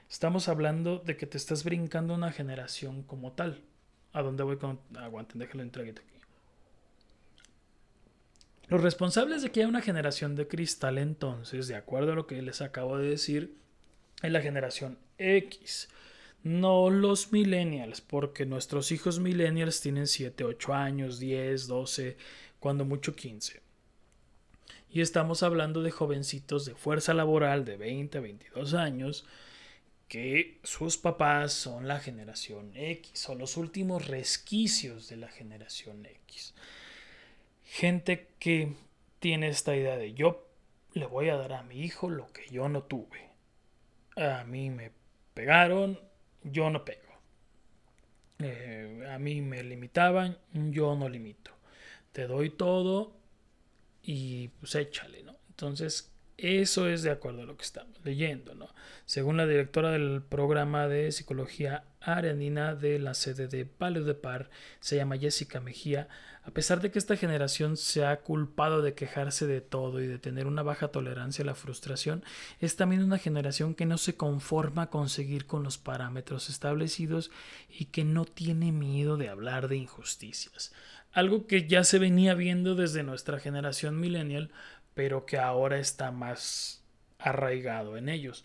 [0.08, 3.60] Estamos hablando de que te estás brincando una generación como tal.
[4.12, 4.80] ¿A dónde voy con...?
[4.96, 6.17] Aguanten, déjenlo entregue aquí.
[8.68, 12.42] Los responsables de que haya una generación de cristal entonces, de acuerdo a lo que
[12.42, 13.56] les acabo de decir,
[14.22, 15.88] es la generación X,
[16.42, 22.16] no los millennials, porque nuestros hijos millennials tienen 7, 8 años, 10, 12,
[22.60, 23.62] cuando mucho 15.
[24.90, 29.24] Y estamos hablando de jovencitos de fuerza laboral de 20 22 años
[30.08, 36.54] que sus papás son la generación X, son los últimos resquicios de la generación X
[37.68, 38.72] gente que
[39.20, 40.48] tiene esta idea de yo
[40.94, 43.28] le voy a dar a mi hijo lo que yo no tuve.
[44.16, 44.90] A mí me
[45.34, 46.00] pegaron,
[46.42, 47.12] yo no pego.
[48.40, 51.52] Eh, a mí me limitaban, yo no limito.
[52.12, 53.12] Te doy todo
[54.02, 55.36] y pues échale, ¿no?
[55.50, 58.68] Entonces, eso es de acuerdo a lo que estamos leyendo, ¿no?
[59.06, 64.48] Según la directora del programa de psicología arenina de la sede de Palio de Par,
[64.78, 66.08] se llama Jessica Mejía,
[66.44, 70.18] a pesar de que esta generación se ha culpado de quejarse de todo y de
[70.18, 72.24] tener una baja tolerancia a la frustración,
[72.60, 77.30] es también una generación que no se conforma con seguir con los parámetros establecidos
[77.68, 80.72] y que no tiene miedo de hablar de injusticias.
[81.12, 84.50] Algo que ya se venía viendo desde nuestra generación millennial,
[84.98, 86.82] pero que ahora está más
[87.20, 88.44] arraigado en ellos.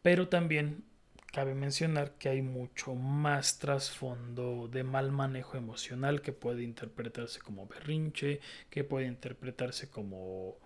[0.00, 0.84] Pero también
[1.30, 7.66] Cabe mencionar que hay mucho más trasfondo de mal manejo emocional que puede interpretarse como
[7.66, 10.56] berrinche, que puede interpretarse como,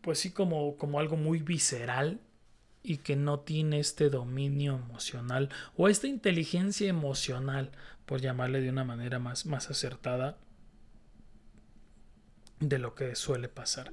[0.00, 2.20] pues sí, como, como algo muy visceral
[2.82, 7.70] y que no tiene este dominio emocional o esta inteligencia emocional,
[8.06, 10.38] por llamarle de una manera más, más acertada,
[12.60, 13.92] de lo que suele pasar.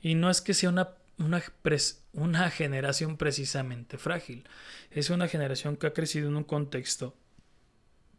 [0.00, 1.42] Y no es que sea una una,
[2.12, 4.44] una generación precisamente frágil.
[4.90, 7.16] Es una generación que ha crecido en un contexto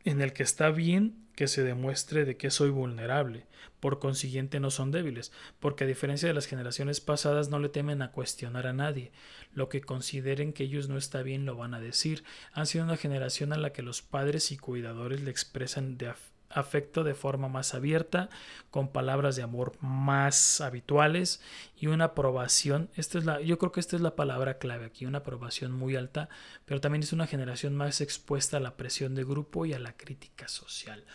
[0.04, 3.46] en el que está bien que se demuestre de que soy vulnerable.
[3.80, 8.02] Por consiguiente no son débiles, porque a diferencia de las generaciones pasadas no le temen
[8.02, 9.12] a cuestionar a nadie.
[9.54, 12.24] Lo que consideren que ellos no está bien lo van a decir.
[12.54, 16.12] Han sido una generación a la que los padres y cuidadores le expresan de,
[16.50, 18.30] afecto de forma más abierta,
[18.72, 21.42] con palabras de amor más habituales
[21.76, 22.90] y una aprobación.
[22.96, 25.96] Esta es la, yo creo que esta es la palabra clave aquí, una aprobación muy
[25.96, 26.30] alta,
[26.66, 29.96] pero también es una generación más expuesta a la presión de grupo y a la
[29.96, 31.06] crítica social.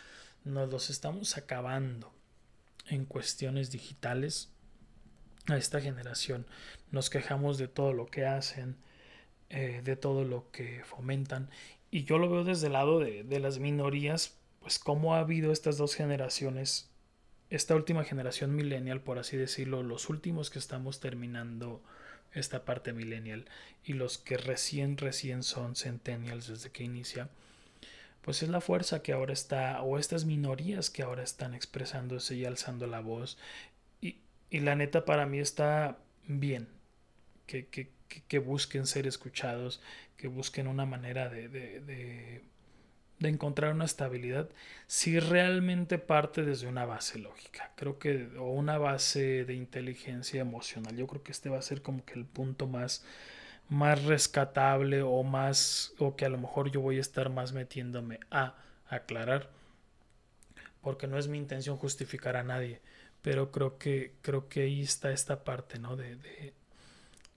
[0.45, 2.12] Nos los estamos acabando
[2.88, 4.53] en cuestiones digitales
[5.47, 6.47] a esta generación.
[6.90, 8.77] Nos quejamos de todo lo que hacen,
[9.51, 11.51] eh, de todo lo que fomentan.
[11.90, 15.53] Y yo lo veo desde el lado de, de las minorías pues cómo ha habido
[15.53, 16.88] estas dos generaciones,
[17.51, 21.83] esta última generación millennial, por así decirlo, los últimos que estamos terminando
[22.33, 23.44] esta parte millennial
[23.85, 27.29] y los que recién, recién son centennials desde que inicia,
[28.22, 32.44] pues es la fuerza que ahora está, o estas minorías que ahora están expresándose y
[32.44, 33.37] alzando la voz.
[34.01, 35.98] Y, y la neta para mí está
[36.29, 36.68] bien
[37.46, 39.83] que, que, que, busquen ser escuchados,
[40.16, 42.44] que busquen una manera de, de de
[43.29, 44.49] encontrar una estabilidad
[44.87, 50.97] si realmente parte desde una base lógica, creo que, o una base de inteligencia emocional.
[50.97, 53.05] Yo creo que este va a ser como que el punto más,
[53.69, 58.21] más rescatable o más o que a lo mejor yo voy a estar más metiéndome
[58.31, 58.55] a
[58.89, 59.51] aclarar
[60.83, 62.81] porque no es mi intención justificar a nadie
[63.23, 66.55] pero creo que creo que ahí está esta parte no de, de,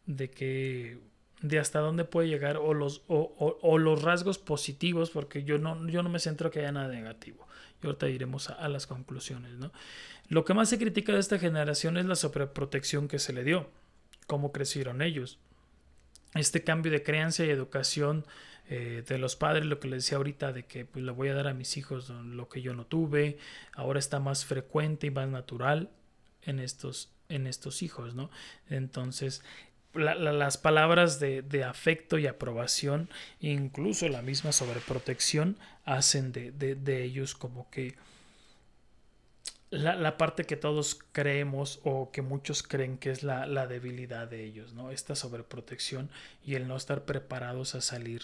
[0.07, 0.99] de que
[1.41, 6.03] de hasta dónde puede llegar o los, o, los rasgos positivos, porque yo no, yo
[6.03, 7.47] no me centro que haya nada negativo.
[7.83, 9.53] Y ahorita iremos a, las conclusiones.
[9.53, 9.71] ¿no?
[10.29, 13.69] Lo que más se critica de esta generación es la sobreprotección que se le dio,
[14.27, 15.37] cómo crecieron ellos.
[16.33, 18.25] Este cambio de creencia y educación
[18.67, 21.35] eh, de los padres, lo que les decía ahorita, de que pues, le voy a
[21.35, 23.37] dar a mis hijos lo que yo no tuve,
[23.73, 25.91] ahora está más frecuente y más natural
[26.41, 28.31] en estos, en estos hijos, ¿no?
[28.69, 29.43] Entonces,
[29.95, 37.95] las palabras de, afecto y aprobación, incluso la misma sobreprotección, hacen de, ellos como que
[39.69, 44.43] la, parte que todos creemos o que muchos creen que es la, la, debilidad de
[44.43, 44.91] ellos, ¿no?
[44.91, 46.09] Esta sobreprotección
[46.43, 48.23] y el no estar preparados a salir.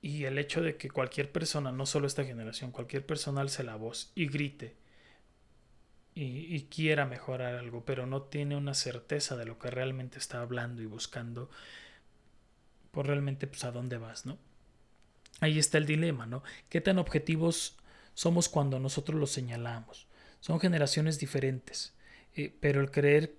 [0.00, 3.76] Y el hecho de que cualquier persona, no solo esta generación, cualquier persona alce la
[3.76, 4.76] voz y grite
[6.20, 10.82] y, quiera mejorar algo, pero no tiene una certeza de lo que realmente está hablando
[10.82, 11.48] y buscando,
[12.90, 14.36] por realmente pues a dónde vas, ¿no?
[15.40, 16.42] Ahí está el dilema, ¿no?
[16.68, 17.76] ¿Qué tan objetivos
[18.14, 20.08] somos cuando nosotros lo señalamos?
[20.40, 21.94] Son generaciones diferentes,
[22.34, 23.36] eh, pero el creer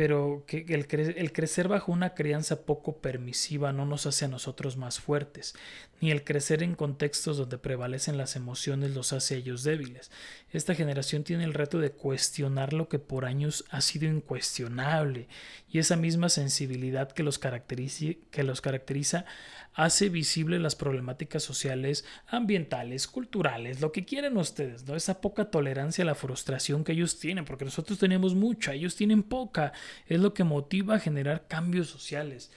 [0.00, 4.98] pero que el, crecer bajo una crianza poco permisiva no nos hace a nosotros más
[4.98, 5.54] fuertes,
[6.00, 10.10] ni el crecer en contextos donde prevalecen las emociones los hace a ellos débiles.
[10.52, 15.28] Esta generación tiene el reto de cuestionar lo que por años ha sido incuestionable,
[15.68, 19.26] y esa misma sensibilidad que los, que los caracteriza
[19.74, 24.96] hace visible las problemáticas sociales, ambientales, culturales, lo que quieren ustedes, ¿no?
[24.96, 29.22] Esa poca tolerancia a la frustración que ellos tienen, porque nosotros tenemos mucha, ellos tienen
[29.22, 29.72] poca,
[30.06, 32.50] es lo que motiva a generar cambios sociales.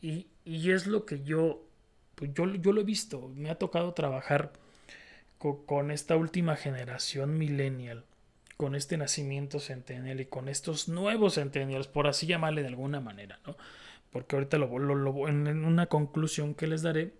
[0.00, 1.66] Y, es lo que yo,
[2.14, 4.52] pues yo, yo lo he visto, me ha tocado trabajar
[5.38, 8.04] con, con esta última generación millennial
[8.56, 13.38] con este nacimiento centennial y con estos nuevos centennials, por así llamarle de alguna manera,
[13.46, 13.56] ¿no?
[14.10, 17.14] Porque ahorita lo, lo, en una conclusión que les daré,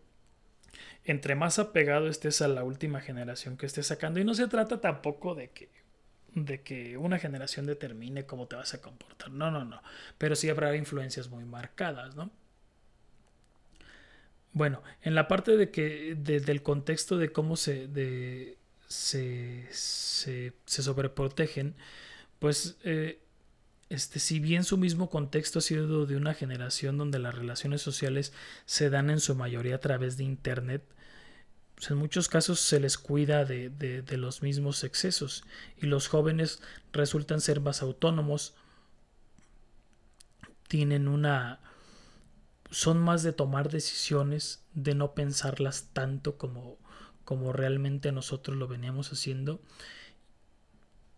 [1.05, 4.81] entre más apegado estés a la última generación que estés sacando, y no se trata
[4.81, 5.69] tampoco de que
[6.35, 9.31] de que una generación determine cómo te vas a comportar.
[9.31, 9.83] No, no, no.
[10.19, 12.31] Pero sí habrá influencias muy marcadas, ¿no?
[14.53, 17.89] Bueno, en la parte de que del contexto de cómo se,
[18.87, 21.75] se, se, se sobreprotegen,
[22.39, 23.21] pues eh,
[23.91, 28.33] este, si bien su mismo contexto ha sido de una generación donde las relaciones sociales
[28.67, 30.85] se dan en su mayoría a través de Internet,
[31.75, 35.45] pues en muchos casos se les cuida de, de, los mismos excesos
[35.81, 36.61] y los jóvenes
[36.93, 38.55] resultan ser más autónomos,
[40.67, 41.61] tienen una...
[42.71, 46.77] son más de tomar decisiones, de no pensarlas tanto como,
[47.25, 49.61] como realmente nosotros lo veníamos haciendo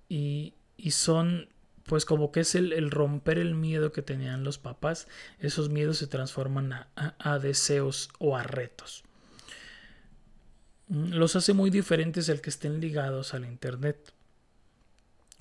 [0.08, 1.48] y, y son
[1.90, 5.08] pues como que es el, romper el miedo que tenían los papás,
[5.40, 9.02] esos miedos se transforman a, deseos o a retos.
[10.86, 14.12] Mm, los hace muy diferentes el que estén ligados al Internet.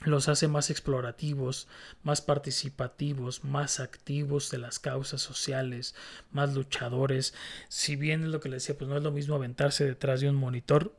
[0.05, 1.67] Los hace más explorativos,
[2.01, 5.93] más participativos, más activos de las causas sociales,
[6.31, 7.35] más luchadores.
[7.67, 10.29] Si bien es lo que les decía, pues no es lo mismo aventarse detrás de
[10.29, 10.95] un monitor,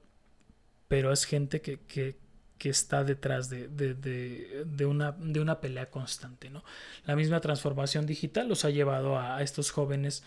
[0.86, 2.20] pero es gente que,
[2.60, 6.50] que está detrás de, de, una, de, una, pelea constante.
[6.50, 6.62] ¿no?
[7.06, 10.22] La misma transformación digital los ha llevado a, estos jóvenes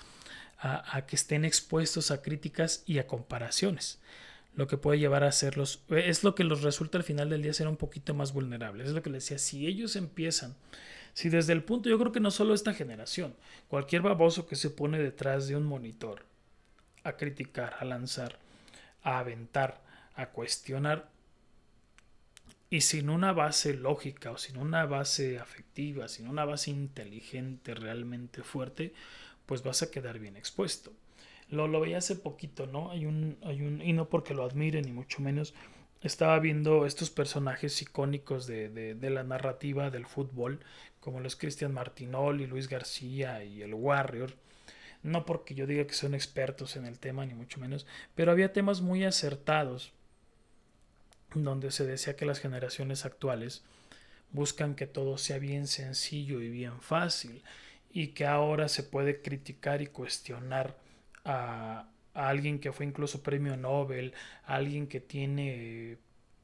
[0.58, 4.00] a, que estén expuestos a críticas y a comparaciones,
[4.56, 7.54] lo que puede llevar a hacerlos, es lo que los resulta al final del día
[7.54, 8.88] ser un poquito más vulnerables.
[8.88, 10.56] Es lo que les decía, si ellos empiezan,
[11.14, 13.36] si desde el punto, yo creo que no solo esta generación,
[13.68, 16.26] cualquier baboso que se pone detrás de un monitor
[17.04, 18.40] a criticar, a lanzar,
[19.04, 19.84] a aventar,
[20.16, 21.13] a cuestionar,
[22.74, 28.42] y sin una base lógica o sin una base afectiva, sin una base inteligente realmente
[28.42, 28.96] fuerte,
[29.46, 30.92] pues vas a quedar bien expuesto.
[31.50, 32.90] Lo, lo veía hace poquito, ¿no?
[32.90, 35.54] Hay un, hay un, y no porque lo admire ni mucho menos,
[36.02, 40.60] estaba viendo estos personajes icónicos de, de, de la narrativa del fútbol,
[41.00, 44.34] como los Cristian Martinol y Luis García y el Warrior.
[45.04, 48.52] No porque yo diga que son expertos en el tema, ni mucho menos, pero había
[48.52, 49.94] temas muy acertados
[51.36, 53.64] donde se decía que las generaciones actuales
[54.32, 57.44] buscan que todo sea bien sencillo y bien fácil
[57.92, 60.78] y que ahora se puede criticar y cuestionar
[61.24, 64.14] a, alguien que fue incluso premio Nobel,
[64.46, 65.98] a alguien que tiene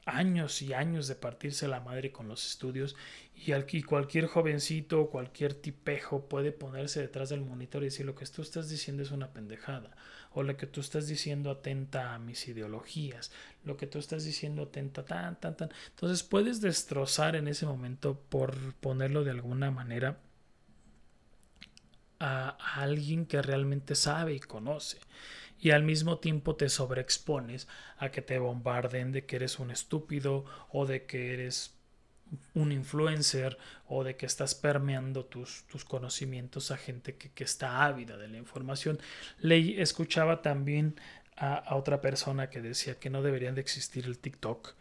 [0.05, 2.95] años y años de partirse la madre con los estudios
[3.35, 8.15] y, y cualquier jovencito o cualquier tipejo puede ponerse detrás del monitor y decir lo
[8.15, 9.95] que tú estás diciendo es una pendejada
[10.39, 13.31] o lo que tú estás diciendo atenta a mis ideologías,
[13.65, 15.69] lo que tú estás diciendo atenta tan, tan, tan.
[15.89, 20.17] Entonces puedes destrozar en ese momento, por ponerlo de alguna manera,
[22.19, 24.99] a, alguien que realmente sabe y conoce
[25.59, 27.67] y al mismo tiempo te sobreexpones
[27.97, 31.75] a que te bombarden de que eres un estúpido o de que eres
[32.53, 33.57] un influencer
[33.87, 38.27] o de que estás permeando tus, tus conocimientos a gente que, que, está ávida de
[38.27, 38.99] la información.
[39.39, 40.95] Leí, escuchaba también
[41.35, 44.75] a, a, otra persona que decía que no deberían de existir el TikTok,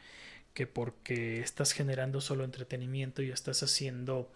[0.55, 4.31] que porque estás generando solo entretenimiento y estás haciendo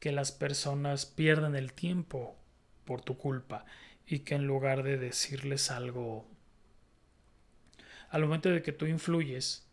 [0.00, 2.36] que las personas pierdan el tiempo
[2.84, 3.64] por tu culpa
[4.06, 6.26] y que en lugar de decirles algo,
[8.08, 9.69] al momento de que tú influyes,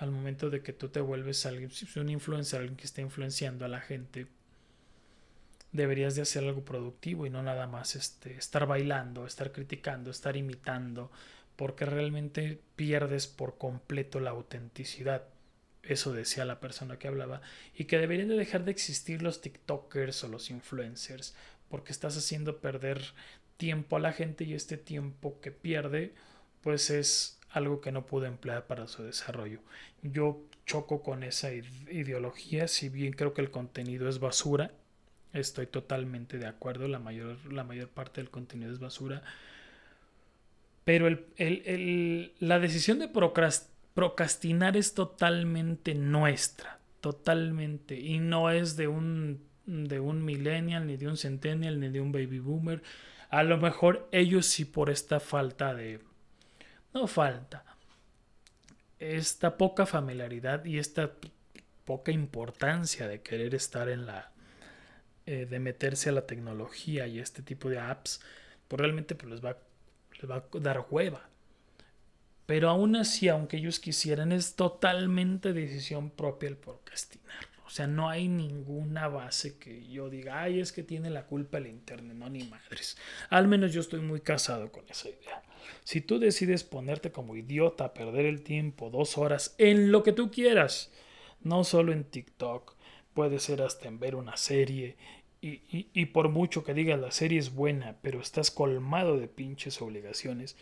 [0.00, 3.66] al momento de que tú te vuelves alguien, si un influencer, alguien que está influenciando
[3.66, 4.26] a la gente,
[5.72, 10.36] deberías de hacer algo productivo y no nada más este, estar bailando, estar criticando, estar
[10.36, 11.12] imitando,
[11.54, 15.24] porque realmente pierdes por completo la autenticidad.
[15.82, 17.42] Eso decía la persona que hablaba,
[17.74, 21.34] y que deberían de dejar de existir los TikTokers o los influencers,
[21.68, 23.02] porque estás haciendo perder
[23.58, 26.14] tiempo a la gente y este tiempo que pierde,
[26.62, 29.60] pues es algo que no pudo emplear para su desarrollo.
[30.02, 34.70] Yo choco con esa ideología, si bien creo que el contenido es basura,
[35.32, 39.22] estoy totalmente de acuerdo, la mayor, la mayor parte del contenido es basura,
[40.84, 43.08] pero el, la decisión de
[43.94, 51.08] procrastinar es totalmente nuestra, totalmente, y no es de un, de un millennial, ni de
[51.08, 52.82] un centennial, ni de un baby boomer.
[53.28, 56.00] A lo mejor ellos sí por esta falta de,
[56.94, 57.64] no falta.
[58.98, 61.10] Esta poca familiaridad y esta
[61.84, 64.30] poca importancia de querer estar en la.
[65.26, 68.20] Eh, de meterse a la tecnología y este tipo de apps,
[68.66, 69.56] pues realmente pues les, va,
[70.20, 71.28] les va a dar hueva.
[72.46, 77.44] Pero aún así, aunque ellos quisieran, es totalmente decisión propia el procrastinar.
[77.64, 81.58] O sea, no hay ninguna base que yo diga, ay, es que tiene la culpa
[81.58, 82.96] el Internet, no, ni madres.
[83.28, 85.40] Al menos yo estoy muy casado con esa idea.
[85.84, 90.12] Si tú decides ponerte como idiota a perder el tiempo dos horas en lo que
[90.12, 90.92] tú quieras,
[91.42, 92.74] no solo en TikTok,
[93.14, 94.96] puede ser hasta en ver una serie,
[95.42, 99.26] y, y, y por mucho que digas la serie es buena, pero estás colmado de
[99.26, 100.56] pinches obligaciones,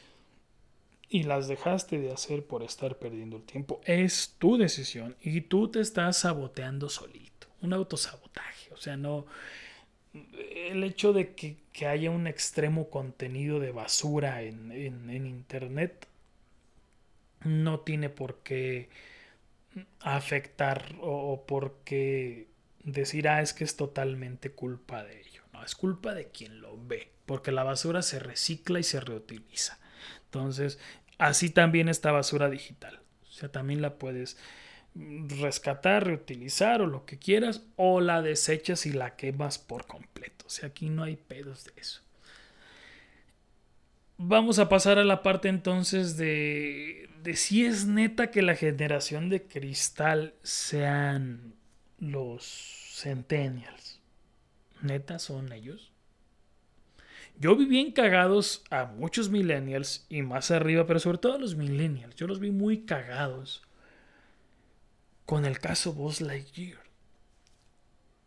[1.09, 3.81] y las dejaste de hacer por estar perdiendo el tiempo.
[3.85, 7.49] Es tu decisión y tú te estás saboteando solito.
[7.63, 8.73] Un autosabotaje.
[8.75, 9.27] O sea, no
[10.13, 11.57] el hecho de que,
[11.87, 16.09] haya un extremo contenido de basura en, Internet
[17.45, 18.89] no tiene por qué
[20.01, 22.49] afectar o, por qué
[22.83, 25.43] decir, ah, es que es totalmente culpa de ello.
[25.53, 29.79] No, es culpa de quien lo ve, porque la basura se recicla y se reutiliza.
[30.25, 30.81] Entonces,
[31.19, 33.01] así también esta basura digital.
[33.29, 34.37] O sea, también la puedes
[35.41, 40.45] rescatar, reutilizar o lo que quieras, o la desechas y la quemas por completo.
[40.47, 42.03] O sea, aquí no hay pedos de eso.
[44.17, 49.29] Vamos a pasar a la parte entonces de, de si es neta que la generación
[49.29, 51.55] de cristal sean
[51.99, 54.01] los centennials.
[54.83, 55.93] ¿Neta son ellos?
[57.39, 61.55] Yo vi bien cagados a muchos millennials y más arriba, pero sobre todo a los
[61.55, 62.17] millennials.
[62.17, 63.63] Yo los vi muy cagados
[65.29, 66.79] con el caso Buzz Lightyear.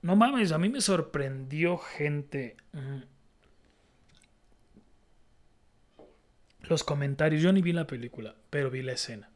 [0.04, 2.58] No mames, a mí me sorprendió gente.
[2.74, 3.00] Mm,
[6.70, 7.42] los comentarios.
[7.42, 9.32] Yo ni vi la película, pero vi la escena.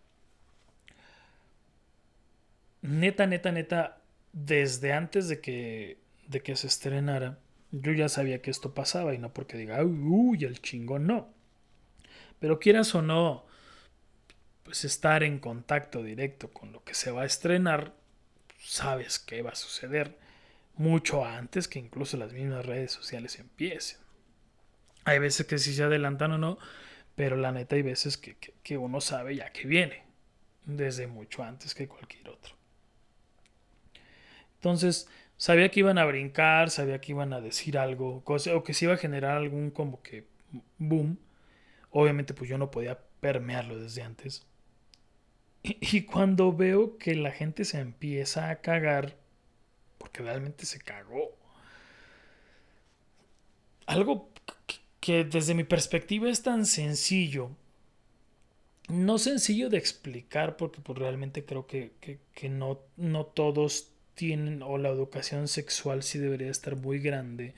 [2.84, 4.02] Neta, neta, neta,
[4.32, 5.98] desde antes de que,
[6.28, 7.40] de que se estrenara,
[7.72, 11.34] yo ya sabía que esto pasaba y no porque diga, uy, el chingón, no.
[12.38, 13.48] Pero quieras o no,
[14.66, 17.94] pues estar en contacto directo con lo que se va a estrenar,
[18.60, 20.18] sabes que va a suceder
[20.76, 24.00] mucho antes que incluso las mismas redes sociales empiecen.
[25.06, 26.58] Hay veces que sí se adelantan o no,
[27.14, 30.04] pero la neta hay veces que, que uno sabe ya que viene,
[30.66, 32.56] desde mucho antes que cualquier otro.
[34.56, 35.08] Entonces,
[35.38, 38.96] sabía que iban a brincar, sabía que iban a decir algo, o que se iba
[38.96, 40.26] a generar algún como que
[40.80, 41.20] boom.
[41.92, 44.48] Obviamente pues yo no podía permearlo desde antes.
[45.82, 49.16] Y, cuando veo que la gente se empieza a cagar,
[49.98, 51.36] porque realmente se cagó,
[53.88, 54.30] algo
[55.00, 57.52] que, desde mi perspectiva es tan sencillo,
[58.90, 61.92] no sencillo de explicar porque pues, realmente creo que,
[62.34, 67.56] que, no, no todos tienen o la educación sexual sí debería estar muy grande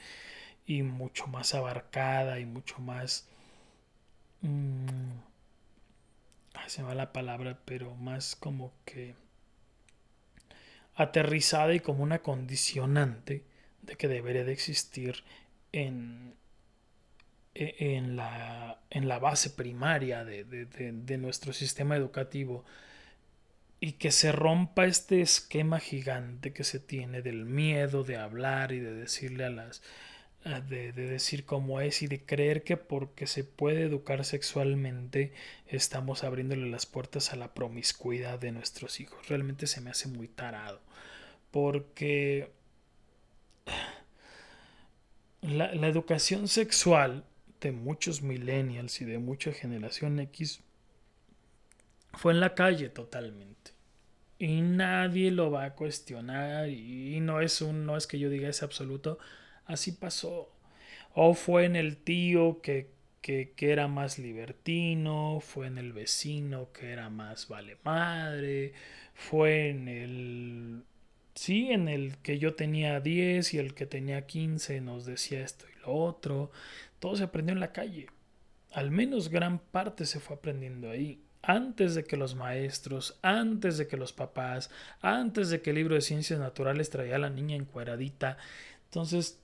[0.66, 3.28] y mucho más abarcada y mucho más...
[4.41, 5.26] Mmm,
[6.68, 9.16] se me va la palabra, pero más como que
[10.95, 13.43] aterrizada y como una condicionante
[13.84, 15.24] de que debería de existir
[15.72, 16.34] en,
[17.53, 22.66] e, en, la, en la base primaria de, de nuestro sistema educativo
[23.80, 28.80] y que se rompa este esquema gigante que se tiene del miedo de hablar y
[28.80, 29.84] de decirle a las
[30.48, 35.34] de, decir cómo es y de creer que porque se puede educar sexualmente
[35.68, 39.28] estamos abriéndole las puertas a la promiscuidad de nuestros hijos.
[39.28, 40.80] Realmente se me hace muy tarado.
[41.52, 42.52] Porque
[45.41, 47.26] la, la educación sexual
[47.62, 50.62] de muchos millennials y de mucha generación X
[52.14, 53.72] fue en la calle totalmente.
[54.39, 58.50] Y nadie lo va a cuestionar y no es un no es que yo diga
[58.50, 59.18] es absoluto,
[59.68, 60.49] así pasó.
[61.13, 62.89] O fue en el tío que,
[63.22, 68.74] que, que, era más libertino, fue en el vecino que era más vale madre,
[69.13, 70.84] fue en el...
[71.36, 75.65] Sí, en el que yo tenía 10 y el que tenía 15 nos decía esto
[75.68, 76.51] y lo otro.
[76.99, 78.07] Todo se aprendió en la calle.
[78.72, 83.88] Al menos gran parte se fue aprendiendo ahí antes de que los maestros, antes de
[83.88, 84.70] que los papás,
[85.01, 88.38] antes de que el libro de ciencias naturales traía a la niña encueradita.
[88.86, 89.39] Entonces,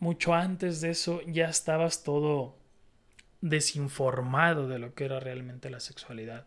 [0.00, 2.56] mucho antes de eso ya estabas todo
[3.40, 6.46] desinformado de lo que era realmente la sexualidad.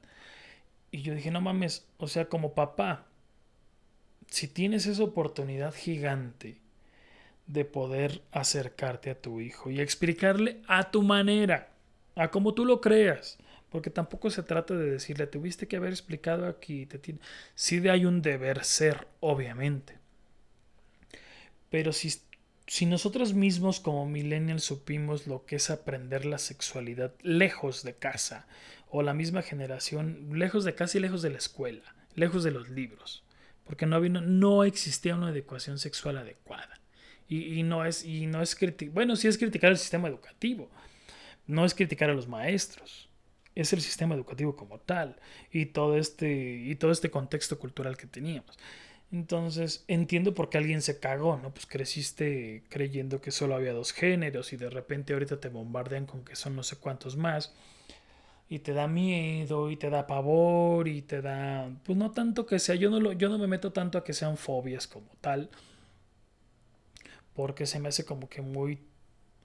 [0.91, 3.05] Y yo dije, no mames, o sea, como papá,
[4.27, 6.57] si tienes esa oportunidad gigante
[7.47, 11.69] de poder acercarte a tu hijo y explicarle a tu manera,
[12.15, 13.37] a como tú lo creas,
[13.69, 17.19] porque tampoco se trata de decirle, tuviste que haber explicado aquí, te tiene...
[17.55, 19.97] sí hay un deber ser, obviamente.
[21.71, 22.13] Pero si
[22.67, 28.47] si nosotros mismos como millennials supimos lo que es aprender la sexualidad lejos de casa,
[28.95, 32.69] o la misma generación, lejos de casa y lejos de la escuela, lejos de los
[32.69, 33.23] libros,
[33.63, 36.79] porque no, no existía una educación sexual adecuada.
[37.27, 38.55] Y, no es, y no es
[38.91, 40.69] bueno, sí es criticar el sistema educativo,
[41.47, 43.09] no es criticar a los maestros,
[43.55, 45.15] es el sistema educativo como tal
[45.51, 48.59] y todo este, y todo este contexto cultural que teníamos.
[49.13, 51.53] Entonces entiendo por qué alguien se cagó, ¿no?
[51.53, 56.25] Pues creciste creyendo que solo había dos géneros y de repente ahorita te bombardean con
[56.25, 57.53] que son no sé cuántos más
[58.49, 62.57] y te da miedo y te da pavor y te da pues no tanto que
[62.57, 65.51] sea yo no lo, yo no me meto tanto a que sean fobias como tal
[67.35, 68.79] porque se me hace como que muy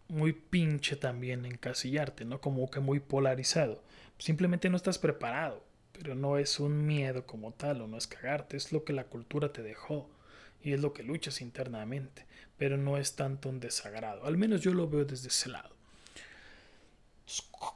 [0.09, 2.41] muy pinche también encasillarte, ¿no?
[2.41, 3.83] Como que muy polarizado.
[4.19, 5.68] Simplemente no estás preparado
[5.99, 9.05] pero no es un miedo como tal o no es cagarte, es lo que la
[9.05, 10.09] cultura te dejó
[10.63, 12.27] y es lo que luchas internamente,
[12.57, 15.77] pero no es tanto un desagrado, al menos yo lo veo desde ese lado.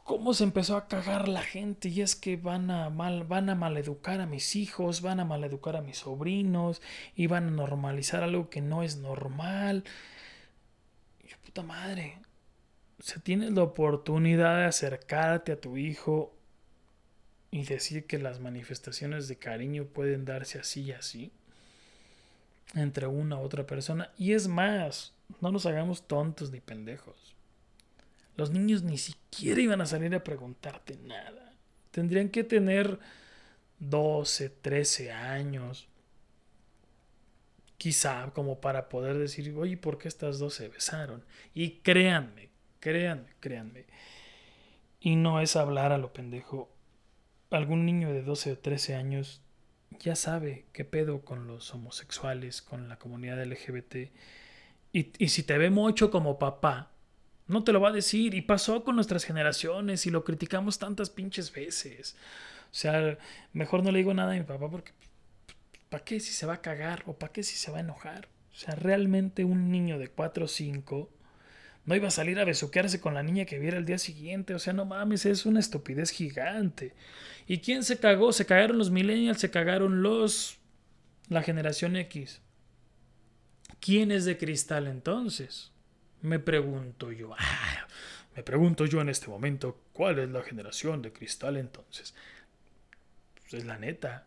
[0.04, 1.88] ¿Cómo se empezó a cagar la gente?
[1.88, 5.76] Y es que van a, mal, van a maleducar a mis hijos, van a maleducar
[5.76, 6.80] a mis sobrinos
[7.14, 9.84] y van a normalizar algo que no es normal.
[11.20, 12.18] Y puta madre.
[12.98, 16.34] O sea, tienes la oportunidad de acercarte a tu hijo
[17.52, 21.30] y decir que las manifestaciones de cariño pueden darse así y así
[22.74, 24.10] entre una u otra persona.
[24.16, 27.36] Y es más, no nos hagamos tontos ni pendejos.
[28.36, 31.52] Los niños ni siquiera iban a salir a preguntarte nada.
[31.90, 32.98] Tendrían que tener
[33.80, 35.88] 12, 13 años.
[37.76, 41.22] Quizá como para poder decir, oye, ¿por qué estas dos se besaron?
[41.52, 42.48] Y créanme,
[42.80, 43.84] créanme, créanme.
[45.00, 46.71] Y no es hablar a lo pendejo
[47.52, 49.40] algún niño de 12 o 13 años
[50.00, 54.10] ya sabe qué pedo con los homosexuales, con la comunidad LGBT.
[54.92, 56.90] Y, y, si te ve mucho como papá,
[57.46, 58.34] no te lo va a decir.
[58.34, 62.16] Y pasó con nuestras generaciones y lo criticamos tantas pinches veces.
[62.72, 63.18] O sea,
[63.52, 64.92] mejor no le digo nada a mi papá porque
[65.88, 68.28] ¿para qué si se va a cagar o para qué si se va a enojar?
[68.50, 71.10] O sea, realmente un niño de 4 o 5
[71.84, 74.54] no iba a salir a besuquearse con la niña que viera el día siguiente.
[74.54, 76.94] O sea, no mames, es una estupidez gigante.
[77.46, 78.32] ¿Y quién se cagó?
[78.32, 80.58] Se cagaron los millennials, se cagaron los...
[81.28, 82.40] la generación X.
[83.80, 85.72] ¿Quién es de cristal entonces?
[86.20, 87.34] Me pregunto yo.
[87.38, 87.88] Ah,
[88.36, 92.14] me pregunto yo en este momento, ¿cuál es la generación de cristal entonces?
[93.34, 94.26] Pues es la neta.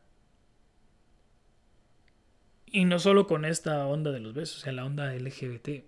[2.67, 5.85] Y no solo con esta onda de los besos, en la onda LGBT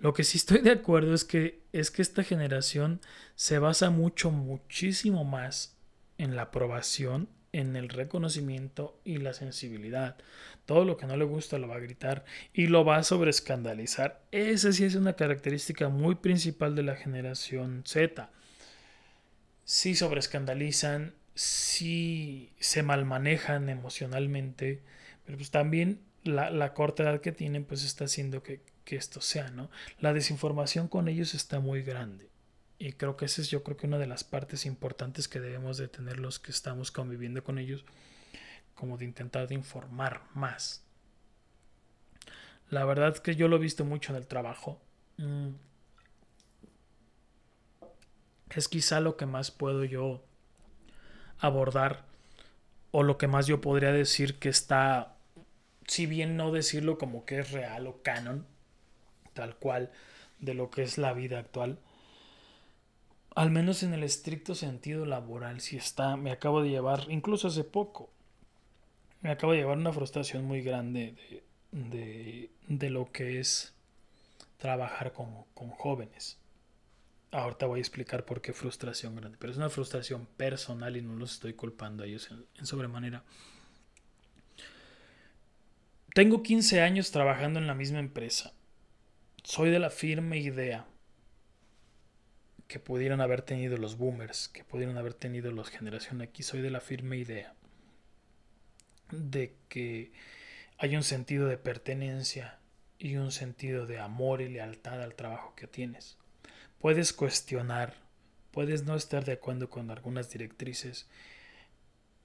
[0.00, 3.00] Lo que sí estoy de acuerdo es que, es que esta generación
[3.34, 5.76] se basa mucho, muchísimo más
[6.16, 10.16] en la aprobación, en el reconocimiento y la sensibilidad.
[10.64, 12.24] Todo lo que no le gusta lo va a gritar
[12.54, 14.22] y lo va a sobreescandalizar.
[14.30, 18.30] Esa sí es una característica muy principal de la generación Z.
[19.64, 24.80] Sí sobreescandalizan, sí se malmanejan emocionalmente,
[25.26, 29.20] pero pues también la, la corta edad que tienen pues está haciendo que, que esto
[29.20, 29.70] sea, ¿no?
[30.00, 32.28] La desinformación con ellos está muy grande.
[32.76, 35.76] Y creo que esa es yo creo que una de las partes importantes que debemos
[35.76, 37.84] de tener los que estamos conviviendo con ellos,
[38.74, 40.82] como de intentar de informar más.
[42.68, 44.82] La verdad es que yo lo he visto mucho en el trabajo.
[45.18, 45.50] Mm.
[48.56, 50.24] Es quizá lo que más puedo yo
[51.38, 52.06] abordar
[52.90, 55.14] o lo que más yo podría decir que está,
[55.86, 58.49] si bien no decirlo como que es real o canon,
[59.40, 59.90] tal cual
[60.38, 61.78] de lo que es la vida actual,
[63.34, 67.64] al menos en el estricto sentido laboral, si está, me acabo de llevar, incluso hace
[67.64, 68.10] poco,
[69.22, 71.14] me acabo de llevar una frustración muy grande
[71.72, 73.72] de, de, lo que es
[74.58, 76.36] trabajar con, con, jóvenes.
[77.30, 81.14] Ahorita voy a explicar por qué frustración grande, pero es una frustración personal y no
[81.14, 82.28] los estoy culpando a ellos
[82.58, 83.24] en sobremanera.
[86.12, 88.52] Tengo 15 años trabajando en la misma empresa
[89.42, 90.86] soy de la firme idea
[92.66, 96.70] que pudieran haber tenido los boomers, que pudieran haber tenido los generación X, soy de
[96.70, 97.54] la firme idea
[99.10, 100.12] de que
[100.78, 102.58] hay un sentido de pertenencia
[102.98, 106.16] y un sentido de amor y lealtad al trabajo que tienes.
[106.78, 107.94] Puedes cuestionar,
[108.52, 111.08] puedes no estar de acuerdo con algunas directrices,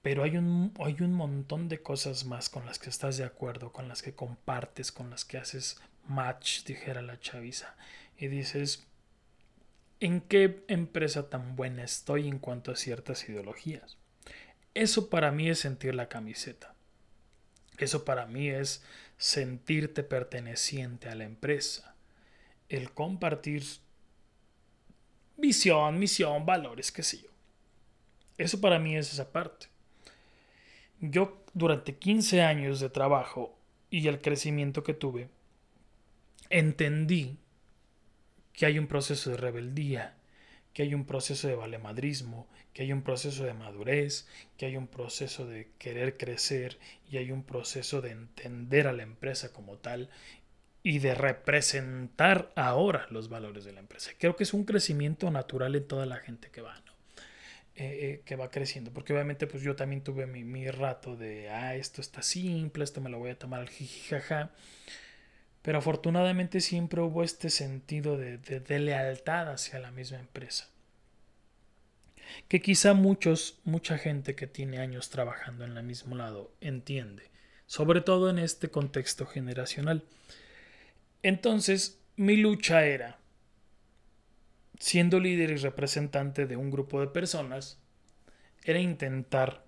[0.01, 3.71] pero hay un, hay un montón de cosas más con las que estás de acuerdo,
[3.71, 7.75] con las que compartes, con las que haces match, dijera la chaviza.
[8.17, 8.85] Y dices,
[9.99, 13.97] ¿en qué empresa tan buena estoy en cuanto a ciertas ideologías?
[14.73, 16.73] Eso para mí es sentir la camiseta.
[17.77, 18.83] Eso para mí es
[19.17, 21.95] sentirte perteneciente a la empresa.
[22.69, 23.63] El compartir
[25.37, 27.29] visión, misión, valores, qué sé yo.
[28.37, 29.67] Eso para mí es esa parte.
[30.99, 33.57] Yo durante 15 años de trabajo
[33.89, 35.29] y el crecimiento que tuve,
[36.49, 37.37] entendí
[38.53, 40.15] que hay un proceso de rebeldía,
[40.73, 44.27] que hay un proceso de valemadrismo, que hay un proceso de madurez,
[44.57, 46.77] que hay un proceso de querer crecer
[47.09, 50.09] y hay un proceso de entender a la empresa como tal
[50.83, 54.11] y de representar ahora los valores de la empresa.
[54.19, 56.81] Creo que es un crecimiento natural en toda la gente que va.
[57.77, 61.49] Eh, eh, que va creciendo, porque obviamente pues yo también tuve mi, mi, rato de,
[61.49, 64.51] ah, esto está simple, esto me lo voy a tomar al jijijaja.
[65.65, 70.69] Pero afortunadamente siempre hubo este sentido de, lealtad hacia la misma empresa.
[72.47, 77.31] Que quizá muchos, mucha gente que tiene años trabajando en el mismo lado entiende,
[77.65, 80.03] sobre todo en este contexto generacional.
[81.23, 83.17] Entonces, mi lucha era,
[84.77, 87.79] siendo líder y representante de un grupo de personas,
[88.63, 89.65] era intentar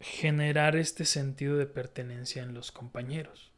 [0.00, 3.52] generar este sentido de pertenencia en los compañeros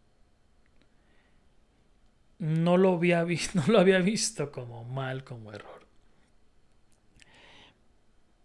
[2.38, 5.86] no lo había, visto, no lo había visto como mal, como error.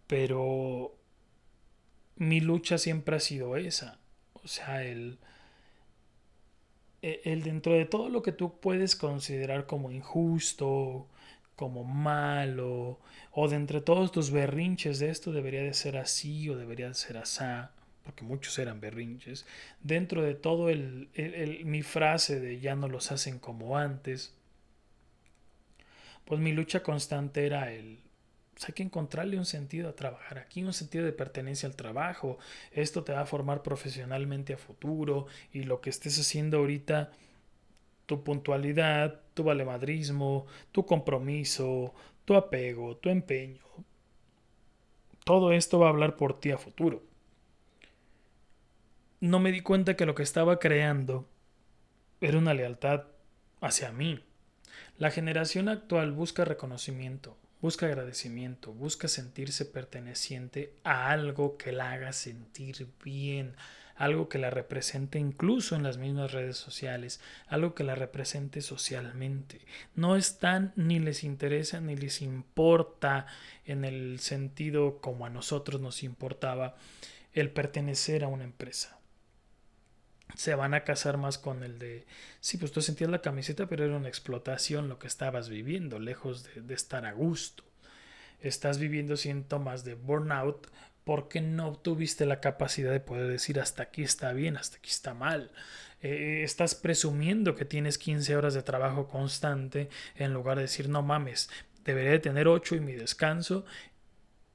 [0.06, 0.96] Pero
[2.16, 3.98] mi lucha siempre ha sido esa.
[4.34, 5.18] O sea, el,
[7.02, 11.08] e, el dentro de todo lo que tú puedes considerar como injusto,
[11.56, 13.00] como malo,
[13.32, 16.94] o de entre todos tus berrinches de esto debería de ser así o debería de
[16.94, 17.44] ser así
[18.04, 19.46] porque muchos eran berrinches,
[19.80, 21.08] dentro de todo el,
[21.64, 24.34] mi frase de ya no los hacen como antes,
[26.26, 27.98] pues mi lucha constante era el,
[28.52, 32.38] pues hay que encontrarle un sentido a trabajar aquí, un sentido de pertenencia al trabajo,
[32.72, 37.10] esto te va a formar profesionalmente a futuro y lo que estés haciendo ahorita,
[38.04, 41.94] tu puntualidad, tu valemadrismo, tu compromiso,
[42.26, 43.64] tu apego, tu empeño,
[45.24, 47.13] todo esto va a hablar por ti a futuro
[49.24, 51.26] no me di cuenta que lo que estaba creando
[52.20, 53.04] era una lealtad
[53.62, 54.22] hacia mí.
[54.98, 62.12] La generación actual busca reconocimiento, busca agradecimiento, busca sentirse perteneciente a algo que la haga
[62.12, 63.56] sentir bien,
[63.96, 69.62] algo que la represente incluso en las mismas redes sociales, algo que la represente socialmente.
[69.94, 73.24] No están ni les interesa ni les importa
[73.64, 76.76] en el sentido como a nosotros nos importaba
[77.32, 78.98] el pertenecer a una empresa
[80.34, 82.06] se van a casar más con el de,
[82.40, 86.44] sí, pues tú sentías la camiseta, pero era una explotación lo que estabas viviendo, lejos
[86.54, 87.64] de, estar a gusto.
[88.40, 90.68] Estás viviendo síntomas de burnout
[91.04, 95.14] porque no tuviste la capacidad de poder decir hasta aquí está bien, hasta aquí está
[95.14, 95.50] mal.
[96.00, 101.02] Eh, estás presumiendo que tienes 15 horas de trabajo constante en lugar de decir no
[101.02, 101.48] mames,
[101.84, 103.64] debería de tener 8 y mi descanso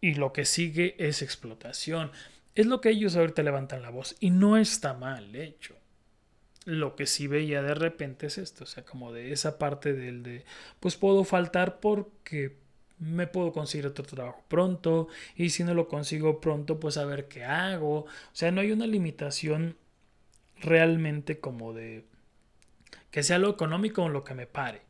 [0.01, 2.11] y lo que sigue es explotación.
[2.59, 5.77] Es lo que ellos ahorita levantan la voz y no está mal hecho.
[6.65, 10.23] Lo que sí veía de repente es esto, o sea, como de esa parte del
[10.23, 10.43] de,
[10.81, 12.57] pues puedo faltar porque
[12.97, 15.07] me puedo conseguir otro trabajo pronto
[15.37, 17.99] y si no lo consigo pronto, pues a ver qué hago.
[17.99, 19.77] O sea, no hay una limitación
[20.57, 22.03] realmente como de
[23.09, 24.81] que sea lo económico lo que me pare,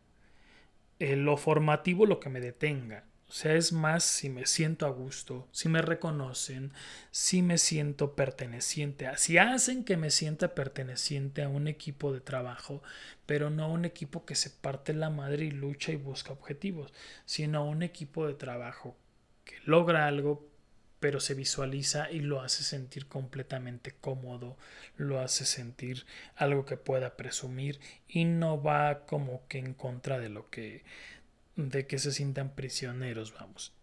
[0.98, 3.04] eh, lo formativo lo que me detenga.
[3.30, 6.74] O sea, es más si me siento a gusto, si me reconocen,
[7.12, 12.82] si me siento perteneciente, si hacen que me sienta perteneciente a un equipo de trabajo,
[13.28, 16.92] pero no a un equipo que se parte la madre y lucha y busca objetivos,
[17.26, 18.98] sino a un equipo de trabajo
[19.46, 20.50] que logra algo,
[21.00, 24.58] pero se visualiza y lo hace sentir completamente cómodo,
[24.98, 30.30] lo hace sentir algo que pueda presumir y no va como que en contra de
[30.30, 30.84] lo que
[31.68, 33.74] de que se sientan prisioneros, vamos.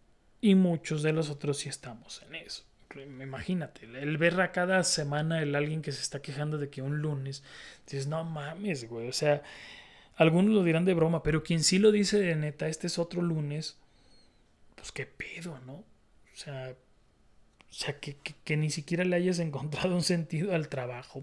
[0.40, 2.64] Y muchos de los otros sí estamos en eso.
[2.94, 7.02] Imagínate, el ver a cada semana el alguien que se está quejando de que un
[7.02, 7.42] lunes,
[7.84, 9.42] dices, no mames, güey, o sea,
[10.16, 13.20] algunos lo dirán de broma, pero quien sí lo dice de neta, este es otro
[13.20, 13.76] lunes,
[14.76, 15.74] pues qué pedo, ¿no?
[15.74, 16.74] O sea,
[17.68, 21.22] o sea que, que ni siquiera le hayas encontrado un sentido al trabajo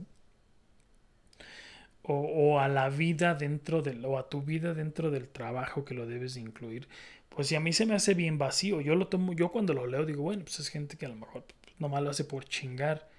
[2.03, 6.05] o, a la vida dentro del, o a tu vida dentro del trabajo que lo
[6.05, 6.87] debes de incluir.
[7.29, 9.87] Pues si a mí se me hace bien vacío, yo lo tomo, yo cuando lo
[9.87, 11.45] leo digo, bueno, pues es gente que a lo mejor
[11.79, 13.09] nomás lo hace por chingar.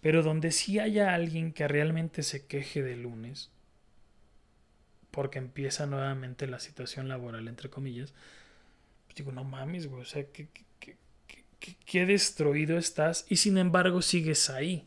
[0.00, 3.50] Pero donde sí haya alguien que realmente se queje de lunes,
[5.10, 8.14] porque empieza nuevamente la situación laboral, entre comillas,
[9.06, 10.46] pues digo, no mames, güey, o sea, qué,
[10.78, 10.96] qué,
[11.58, 14.86] qué, qué destruido estás y sin embargo sigues ahí.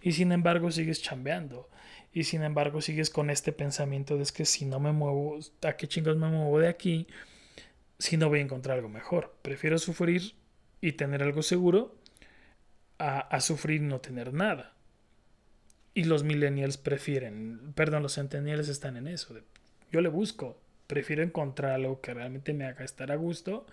[0.00, 1.68] Y sin embargo sigues chambeando
[2.12, 5.76] y sin embargo sigues con este pensamiento de es que si no me muevo, ¿a
[5.76, 7.06] qué chingos me muevo de aquí?
[7.98, 9.34] Si no voy a encontrar algo mejor.
[9.42, 10.34] Prefiero sufrir
[10.80, 11.94] y tener algo seguro
[12.98, 14.74] a, a sufrir y no tener nada.
[15.94, 19.34] Y los millennials prefieren, perdón, los centennials están en eso.
[19.90, 23.66] yo le busco, prefiero encontrar algo que realmente me haga estar a gusto.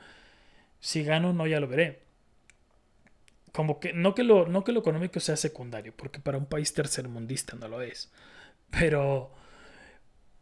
[0.79, 2.08] Si gano, no, ya lo veré.
[3.51, 6.73] Como que no que lo, no que lo económico sea secundario, porque para un país
[6.73, 8.11] tercermundista no lo es.
[8.69, 9.31] Pero,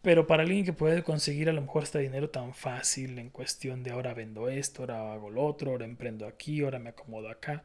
[0.01, 3.83] pero para alguien que puede conseguir a lo mejor este dinero tan fácil en cuestión
[3.83, 7.63] de ahora vendo esto, ahora hago lo otro, ahora emprendo aquí, ahora me acomodo acá,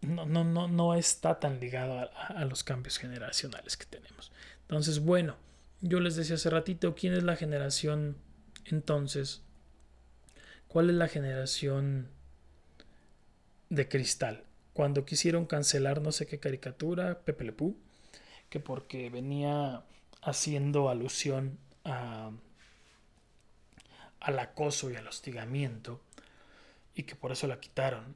[0.00, 4.32] no, no, no, no está tan ligado a, a los cambios generacionales que tenemos.
[4.62, 5.36] Entonces, bueno,
[5.82, 8.16] yo les decía hace ratito, ¿quién es la generación
[8.66, 9.42] entonces?
[10.68, 12.08] ¿Cuál es la generación
[13.70, 14.44] de cristal?
[14.74, 17.76] Cuando quisieron cancelar no sé qué caricatura, Pepe Le Pew,
[18.50, 19.82] que porque venía
[20.22, 22.30] haciendo alusión a,
[24.20, 26.00] al acoso y al hostigamiento
[26.94, 28.14] y que por eso la quitaron.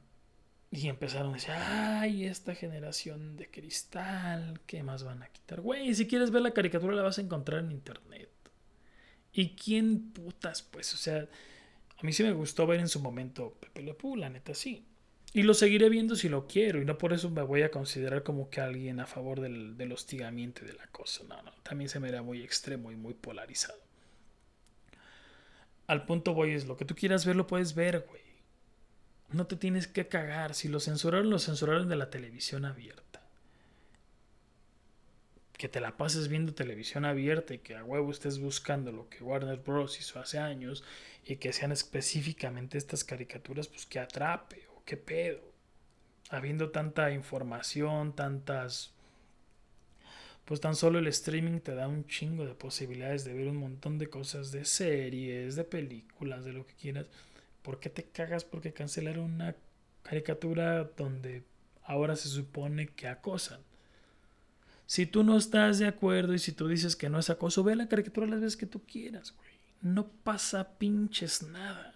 [0.71, 5.61] Y empezaron a decir, ay, esta generación de cristal, ¿qué más van a quitar?
[5.61, 8.29] Güey, si quieres ver la caricatura la vas a encontrar en internet.
[9.31, 10.61] ¿Y quién putas?
[10.63, 11.27] Pues, o sea,
[11.97, 14.85] a mí sí me gustó ver en su momento Pepe Le Pew, la neta sí.
[15.35, 16.81] Y lo seguiré viendo si lo quiero.
[16.81, 20.63] Y no por eso me voy a considerar como que alguien a favor del, hostigamiento
[20.63, 21.25] y de la cosa.
[21.27, 21.51] No, no.
[21.61, 23.77] También se me era muy extremo y muy polarizado.
[25.87, 28.21] Al punto voy es lo que tú quieras ver, lo puedes ver, güey.
[29.33, 30.55] No te tienes que cagar.
[30.55, 33.21] Si lo censuraron, lo censuraron de la televisión abierta.
[35.57, 39.21] Que te la pases viendo televisión abierta y que a huevo estés buscando lo que
[39.21, 39.99] Warner Bros.
[39.99, 40.85] hizo hace años
[41.25, 45.41] y que sean específicamente estas caricaturas, pues que atrape ¿qué pedo?
[46.29, 48.93] Habiendo tanta información, tantas...
[50.45, 53.97] Pues tan solo el streaming te da un chingo de posibilidades de ver un montón
[53.97, 57.07] de cosas, de series, de películas, de lo que quieras.
[57.63, 59.55] ¿Por qué te cagas porque cancelaron una
[60.03, 61.43] caricatura donde
[61.83, 63.61] ahora se supone que acosan?
[64.85, 67.75] Si tú no estás de acuerdo y si tú dices que no es acoso, ve
[67.75, 69.49] la caricatura las veces que tú quieras, güey.
[69.81, 71.94] No pasa pinches nada.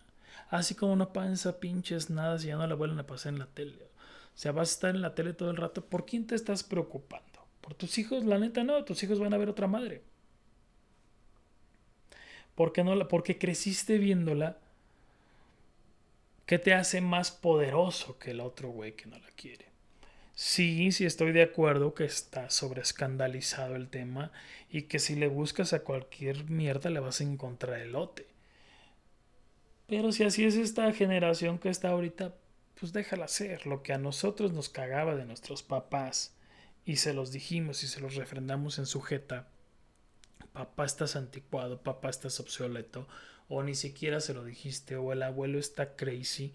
[0.49, 3.45] Así como no pasa pinches nada si ya no la vuelven a pasar en la
[3.45, 3.75] tele.
[3.75, 5.85] O sea, vas a estar en la tele todo el rato.
[5.85, 7.39] ¿Por quién te estás preocupando?
[7.61, 8.23] ¿Por tus hijos?
[8.25, 10.01] La neta no, tus hijos van a ver otra madre.
[12.55, 14.57] ¿Por qué no la, porque creciste viéndola.
[16.45, 19.67] ¿Qué te hace más poderoso que el otro güey que no la quiere?
[20.33, 24.31] Sí, sí estoy de acuerdo que está sobreescandalizado el tema
[24.71, 28.28] y que si le buscas a cualquier mierda le vas a encontrar elote.
[29.89, 32.35] Pero si así es esta generación que está ahorita,
[32.79, 33.65] pues déjala ser.
[33.65, 36.35] Lo que a nosotros nos cagaba de nuestros papás
[36.85, 39.47] y se los dijimos y se los refrendamos en sujeta.
[40.53, 43.07] Papá estás anticuado, papá estás obsoleto,
[43.47, 46.53] o ni siquiera se lo dijiste, o el abuelo está crazy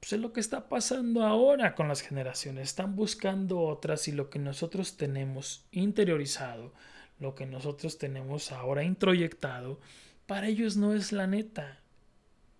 [0.00, 2.68] pues es lo que está pasando ahora con las generaciones.
[2.68, 6.72] Están buscando otras y lo que nosotros tenemos interiorizado,
[7.18, 9.80] lo que nosotros tenemos ahora introyectado,
[10.28, 11.80] para ellos no es la neta.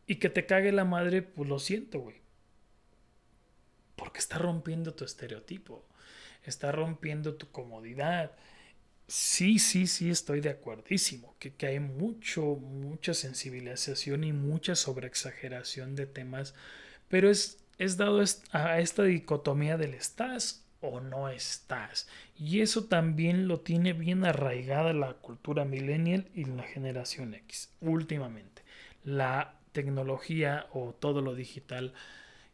[0.09, 2.17] Y que te cague la madre, pues lo siento, güey.
[3.95, 5.85] Porque está rompiendo tu estereotipo.
[6.45, 8.33] Está rompiendo tu comodidad.
[9.07, 11.37] Sí, sí, sí, estoy de acuerdísimo.
[11.39, 16.55] Que, que hay mucho, mucha sensibilización y mucha sobreexageración de temas
[17.09, 22.09] pero es, es dado a esta dicotomía del estás o no estás.
[22.37, 28.63] Y eso también lo tiene bien arraigada la cultura millennial y la generación X últimamente.
[29.05, 31.95] La tecnología o todo lo digital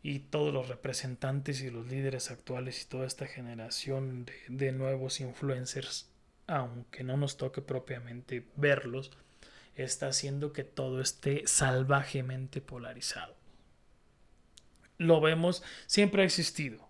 [0.02, 5.20] y todos los representantes y los líderes actuales y toda esta generación de, de nuevos
[5.20, 6.10] influencers,
[6.46, 9.10] aunque no nos toque propiamente verlos,
[9.76, 13.34] está haciendo que todo esté salvajemente polarizado
[14.98, 16.84] lo vemos, siempre ha existido,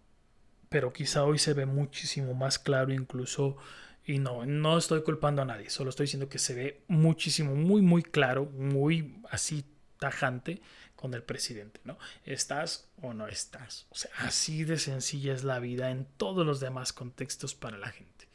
[0.75, 3.57] pero quizá hoy se ve muchísimo más claro incluso,
[4.05, 7.81] y no, no estoy culpando a nadie, solo estoy diciendo que se ve muchísimo, muy,
[7.81, 9.65] muy claro, muy así
[10.01, 10.61] tajante
[10.97, 11.97] con el presidente, ¿no?
[12.25, 13.87] ¿Estás o no estás?
[13.91, 17.91] O sea, así de sencilla es la vida en todos los demás contextos para la
[17.91, 18.27] gente.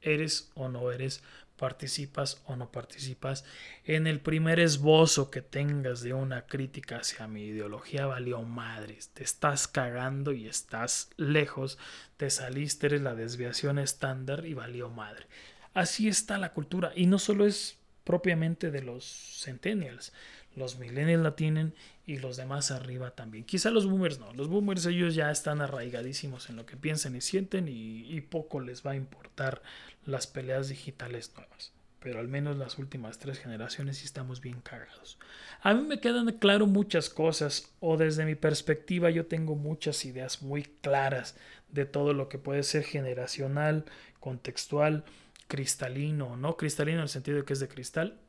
[0.00, 1.22] ¿Eres o no eres
[1.56, 3.44] participas o no participas,
[3.84, 9.24] en el primer esbozo que tengas de una crítica hacia mi ideología valió madres, te
[9.24, 11.78] estás cagando y estás lejos,
[12.16, 15.26] te saliste, eres la desviación estándar y valió madre.
[15.74, 19.04] Así está la cultura y no solo es propiamente de los
[19.42, 20.12] centennials,
[20.56, 21.74] los millennials la tienen
[22.06, 23.44] y los demás arriba también.
[23.44, 27.20] Quizá los boomers no, los boomers ellos ya están arraigadísimos en lo que piensan y
[27.20, 29.62] sienten y, poco les va a importar
[30.04, 31.72] las peleas digitales nuevas.
[32.00, 35.18] Pero al menos las últimas tres generaciones sí estamos bien cagados.
[35.62, 40.42] A mí me quedan claro muchas cosas, o desde mi perspectiva yo tengo muchas ideas
[40.42, 41.36] muy claras
[41.70, 43.86] de todo lo que puede ser generacional,
[44.20, 45.04] contextual,
[45.48, 48.20] cristalino, no cristalino en el sentido de que es de cristal.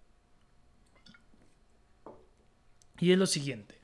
[3.00, 3.80] Y es lo siguiente.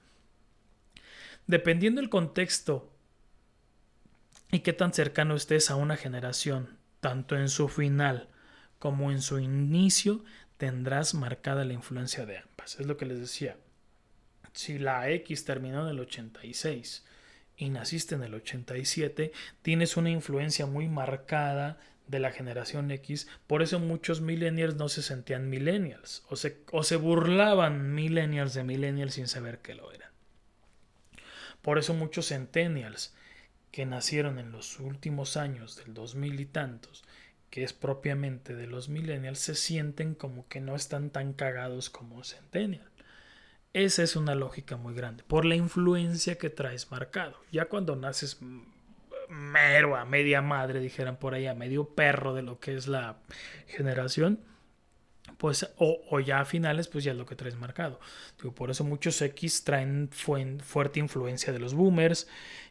[1.48, 2.92] Dependiendo del contexto
[4.52, 8.30] y qué tan cercano estés a una generación tanto en su final
[8.80, 10.24] como en su inicio
[10.58, 12.80] tendrás marcada la influencia de ambas.
[12.80, 13.58] Es lo que les decía.
[14.54, 17.06] Si la X terminó en el 86
[17.58, 21.80] y naciste en el 87, tienes una influencia muy marcada
[22.12, 23.28] de la generación X.
[23.48, 28.64] Por eso muchos millennials no se sentían millennials o se, o se burlaban millennials de
[28.64, 30.12] millennials sin saber que lo eran.
[31.62, 33.16] Por eso muchos centennials
[33.72, 37.04] que nacieron en los últimos años del 2000 y tantos,
[37.50, 42.24] que es propiamente de los millennials, se sienten como que no están tan cagados como
[42.24, 42.90] centennial.
[43.74, 47.38] Esa es una lógica muy grande, por la influencia que traes marcado.
[47.54, 48.40] Ya cuando naces
[49.32, 53.18] mero a media madre, dijeran por ahí, a medio perro de lo que es la
[53.68, 54.42] generación,
[55.38, 58.00] pues, o, ya a finales, pues ya es lo que traes marcado.
[58.56, 62.28] por eso muchos X traen fuerte influencia de los boomers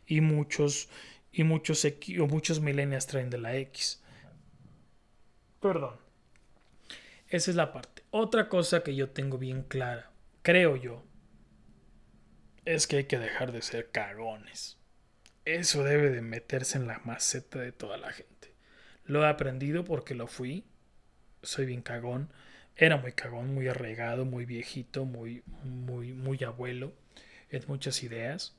[0.06, 0.88] y muchos
[1.32, 4.02] y muchos o muchos millennials traen de la X.
[5.60, 5.96] Perdón.
[7.28, 8.02] Esa es la parte.
[8.10, 10.10] Otra cosa que yo tengo bien clara,
[10.42, 11.04] creo yo,
[12.64, 14.79] es que hay que dejar de ser cagones.
[15.44, 18.52] Eso debe de meterse en la maceta de toda la gente.
[19.04, 20.64] Lo he aprendido porque lo fui.
[21.42, 22.30] Soy bien cagón.
[22.76, 26.92] Era muy cagón, muy arraigado, muy viejito, muy, muy, muy abuelo
[27.50, 28.54] en muchas ideas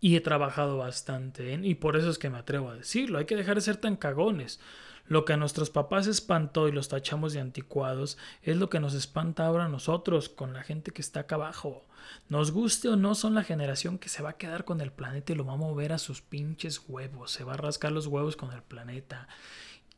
[0.00, 3.24] y he trabajado bastante en, y por eso es que me atrevo a decirlo, hay
[3.24, 4.60] que dejar de ser tan cagones.
[5.08, 8.92] Lo que a nuestros papás espantó y los tachamos de anticuados es lo que nos
[8.92, 11.84] espanta ahora a nosotros, con la gente que está acá abajo.
[12.28, 15.32] Nos guste o no, son la generación que se va a quedar con el planeta
[15.32, 18.36] y lo va a mover a sus pinches huevos, se va a rascar los huevos
[18.36, 19.28] con el planeta.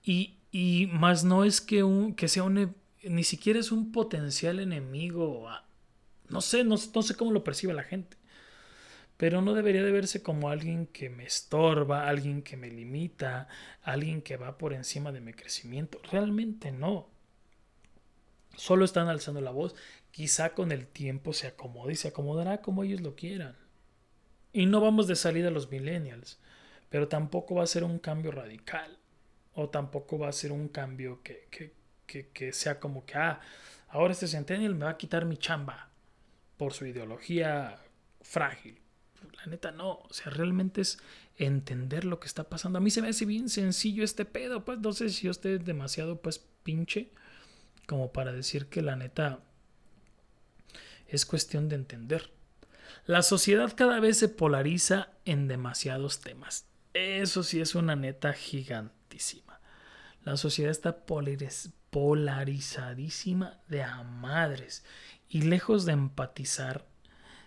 [0.05, 4.61] Y, y más no es que, un, que sea un, ni siquiera es un potencial
[4.61, 5.49] enemigo.
[6.29, 8.20] No sé, no sé cómo lo percibe la gente
[9.21, 13.49] pero no debería de verse como alguien que me estorba, alguien que me limita,
[13.83, 16.01] alguien que va por encima de mi crecimiento.
[16.11, 17.07] Realmente no.
[18.57, 19.75] Solo están alzando la voz.
[20.11, 23.59] Quizá con el tiempo se acomode y se acomodará como ellos lo quieran.
[24.55, 26.41] Y no vamos de salida a los millennials.
[26.89, 28.97] pero tampoco va a ser un cambio radical
[29.53, 31.75] o tampoco va a ser un cambio que, que,
[32.07, 33.41] que, que sea como que, ah,
[33.89, 35.91] ahora este Centennial me va a quitar mi chamba
[36.57, 37.83] por su ideología
[38.23, 38.80] frágil.
[39.37, 40.99] La neta no, o sea, realmente es
[41.37, 42.79] entender lo que está pasando.
[42.79, 45.65] A mí se me hace bien sencillo este pedo, pues no sé si usted es
[45.65, 47.13] demasiado pues pinche
[47.87, 49.41] como para decir que la neta
[51.09, 52.31] es cuestión de entender.
[53.07, 56.67] La sociedad cada vez se polariza en demasiados temas.
[56.95, 59.61] Eso sí es una neta gigantísima.
[60.25, 61.05] La sociedad está
[61.91, 64.85] polarizadísima de a madres
[65.29, 66.87] y lejos de empatizar,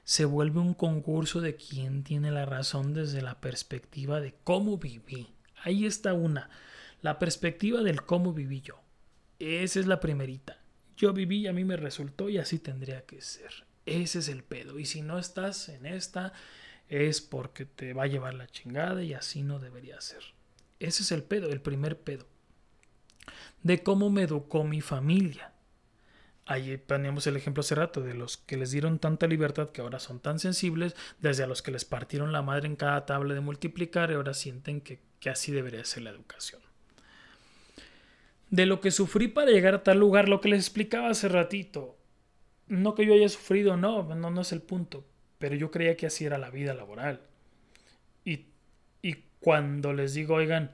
[0.04, 5.34] se vuelve un concurso de quién tiene la razón desde la perspectiva de cómo viví.
[5.64, 6.50] Ahí está una,
[7.02, 8.82] la perspectiva del cómo viví yo.
[9.40, 10.62] Esa es la primerita.
[10.98, 13.66] Yo viví y a mí me resultó y así tendría que ser.
[13.86, 14.78] Ese es el pedo.
[14.80, 16.34] Y si no estás en esta,
[16.90, 20.22] es porque te va a llevar la chingada y así no debería ser.
[20.80, 22.28] Ese es el pedo, el primer pedo.
[23.64, 25.53] De cómo me educó mi familia.
[26.46, 30.00] Ahí poníamos el ejemplo hace rato de los que les dieron tanta libertad que ahora
[30.00, 33.40] son tan sensibles, desde a los que les partieron la madre en cada tabla de
[33.40, 36.62] multiplicar y ahora sienten que, que así debería ser la educación.
[38.50, 41.98] De lo que sufrí para llegar a tal lugar, lo que les explicaba hace ratito,
[42.68, 45.06] no que yo haya sufrido, no, no, no es el punto,
[45.40, 47.22] pero yo creía que así era la vida laboral.
[48.26, 48.48] Y,
[49.02, 50.72] y cuando les digo, oigan,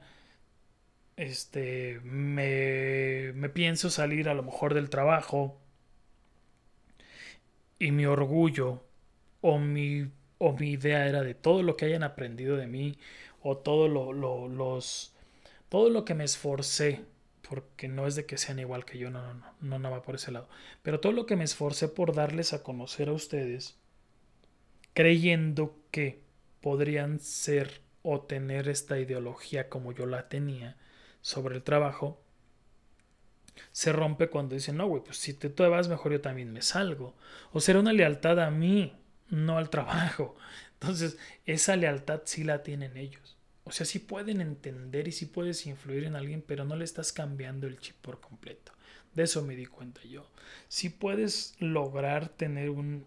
[1.16, 5.59] este, me, me pienso salir a lo mejor del trabajo
[7.80, 8.84] y mi orgullo
[9.40, 10.08] o mi,
[10.38, 12.96] o mi idea era de todo lo que hayan aprendido de mí
[13.42, 15.14] o todo lo, lo, los,
[15.68, 17.04] todo lo que me esforcé
[17.48, 20.02] porque no es de que sean igual que yo, no, no, no, no, no va
[20.02, 20.48] por ese lado.
[20.82, 23.76] Pero todo lo que me esforcé por darles a conocer a ustedes,
[24.94, 26.20] creyendo que
[26.60, 30.76] podrían ser o tener esta ideología como yo la tenía
[31.22, 32.20] sobre el trabajo,
[33.72, 36.62] se rompe cuando dicen, no, güey, pues si te, te vas mejor yo también me
[36.62, 37.14] salgo.
[37.52, 38.92] O será una lealtad a mí,
[39.28, 40.36] no al trabajo.
[40.80, 43.36] Entonces, esa lealtad sí la tienen ellos.
[43.64, 47.12] O sea, sí pueden entender y sí puedes influir en alguien, pero no le estás
[47.12, 48.72] cambiando el chip por completo.
[49.14, 50.30] De eso me di cuenta yo.
[50.68, 53.06] Sí puedes lograr tener un...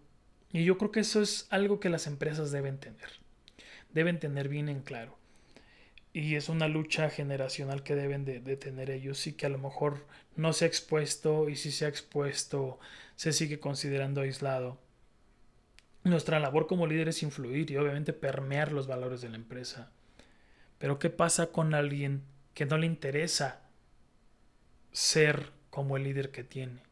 [0.52, 3.10] Y yo creo que eso es algo que las empresas deben tener.
[3.92, 5.18] Deben tener bien en claro.
[6.14, 10.06] Y es una lucha generacional que deben de, tener ellos y que a lo mejor
[10.36, 12.78] no se ha expuesto y si se ha expuesto
[13.16, 14.78] se sigue considerando aislado.
[16.04, 19.92] Nuestra labor como líder es influir y obviamente permear los valores de la empresa
[20.84, 23.62] pero ¿qué pasa con alguien que no le interesa
[24.92, 26.82] ser como el líder que tiene?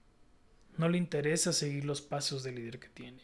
[0.78, 3.22] No le interesa seguir los pasos del líder que tiene.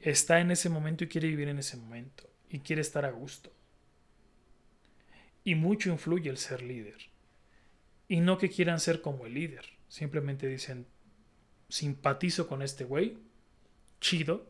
[0.00, 3.52] Está en ese momento y quiere vivir en ese momento y quiere estar a gusto.
[5.44, 6.98] Y mucho influye el ser líder.
[8.08, 9.64] Y no que quieran ser como el líder.
[9.88, 10.86] Simplemente dicen,
[11.68, 13.18] simpatizo con este güey,
[14.00, 14.46] chido,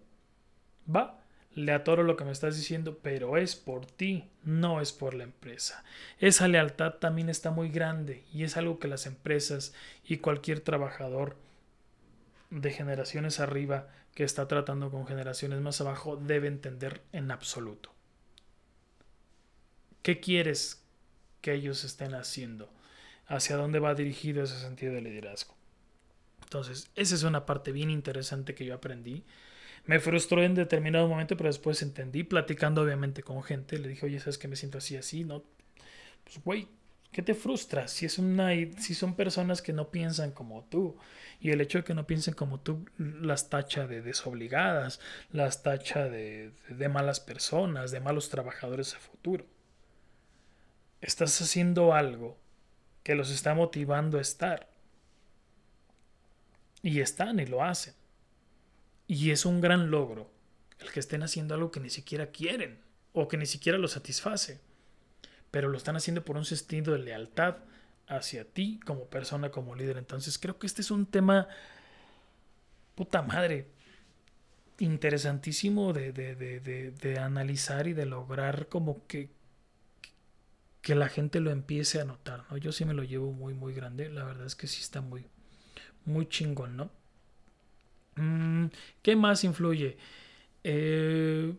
[0.94, 1.20] va,
[1.54, 5.24] le atoro lo que me estás diciendo, pero es por ti, no es por la
[5.24, 5.84] empresa.
[6.18, 9.74] Esa lealtad también está muy grande y es algo que las empresas
[10.04, 11.36] y cualquier trabajador
[12.50, 17.92] de generaciones arriba que está tratando con generaciones más abajo debe entender en absoluto.
[20.02, 20.82] ¿Qué quieres
[21.40, 22.72] que ellos estén haciendo?
[23.26, 25.54] ¿Hacia dónde va dirigido ese sentido de liderazgo?
[26.42, 29.24] Entonces, esa es una parte bien interesante que yo aprendí
[29.86, 34.20] me frustró en determinado momento, pero después entendí, platicando obviamente con gente, le dije, oye,
[34.20, 35.24] ¿sabes que me siento así, así?
[35.24, 35.42] No,
[36.24, 36.68] pues güey,
[37.12, 37.88] ¿qué te frustra?
[37.88, 40.96] Si, es una, si son personas que no piensan como tú,
[41.40, 45.00] y el hecho de que no piensen como tú las tacha de desobligadas,
[45.32, 49.46] las tacha de, de malas personas, de malos trabajadores a futuro.
[51.00, 52.38] Estás haciendo algo
[53.02, 54.68] que los está motivando a estar.
[56.82, 57.94] Y están y lo hacen.
[59.06, 60.30] Y es un gran logro
[60.78, 62.78] el que estén haciendo algo que ni siquiera quieren
[63.12, 64.60] o que ni siquiera lo satisface,
[65.50, 67.56] pero lo están haciendo por un sentido de lealtad
[68.06, 69.98] hacia ti como persona, como líder.
[69.98, 71.48] Entonces creo que este es un tema,
[72.94, 73.68] puta madre,
[74.78, 79.30] interesantísimo de, de, analizar y de lograr como que,
[80.82, 82.56] que la gente lo empiece a notar, ¿no?
[82.56, 85.26] Yo sí me lo llevo muy, muy grande, la verdad es que sí está muy,
[86.04, 86.90] muy chingón, ¿no?
[88.16, 88.66] Mm,
[89.02, 89.98] ¿Qué más influye?
[90.64, 91.54] Eh,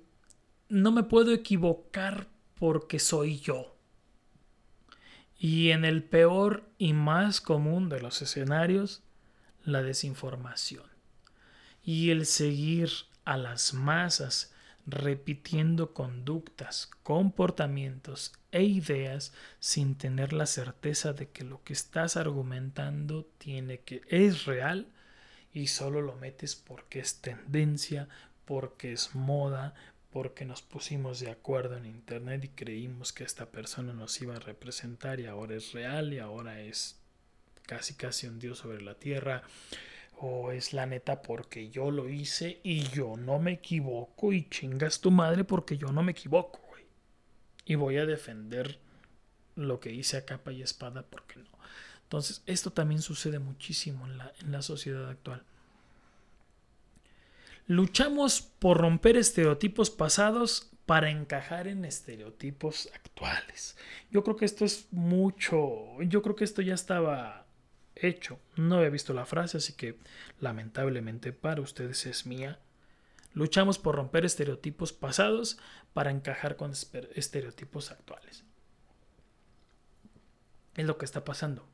[0.69, 3.76] no me puedo equivocar porque soy yo.
[5.38, 9.01] Y en el peor y más común de los escenarios,
[9.63, 10.86] la desinformación.
[11.84, 12.91] Y el seguir
[13.26, 14.51] a las masas
[14.86, 23.26] repitiendo conductas, comportamientos e ideas sin tener la certeza de que lo que estás argumentando
[23.38, 24.88] tiene que es real
[25.54, 28.08] y solo lo metes porque es tendencia,
[28.46, 29.74] porque es moda,
[30.12, 34.40] porque nos pusimos de acuerdo en internet y creímos que esta persona nos iba a
[34.40, 36.98] representar y ahora es real y ahora es
[37.64, 39.44] casi casi un dios sobre la tierra
[40.22, 45.01] o es la neta porque yo lo hice y yo no me equivoco y chingas
[45.01, 46.86] tu madre porque yo no me equivoco, güey.
[47.65, 48.80] Y voy a defender
[49.55, 51.49] lo que hice a capa y espada porque no.
[52.03, 55.43] Entonces, esto también sucede muchísimo en la, en la sociedad actual.
[57.65, 63.76] Luchamos por romper estereotipos pasados para encajar en estereotipos actuales.
[64.11, 67.41] Yo creo que esto es mucho, yo creo que esto ya estaba
[68.08, 68.39] hecho.
[68.56, 69.97] No había visto la frase, así que
[70.39, 72.60] lamentablemente para ustedes es mía.
[73.34, 75.58] Luchamos por romper estereotipos pasados
[75.93, 76.74] para encajar con
[77.16, 78.43] estereotipos actuales.
[80.76, 81.68] Es lo que está pasando.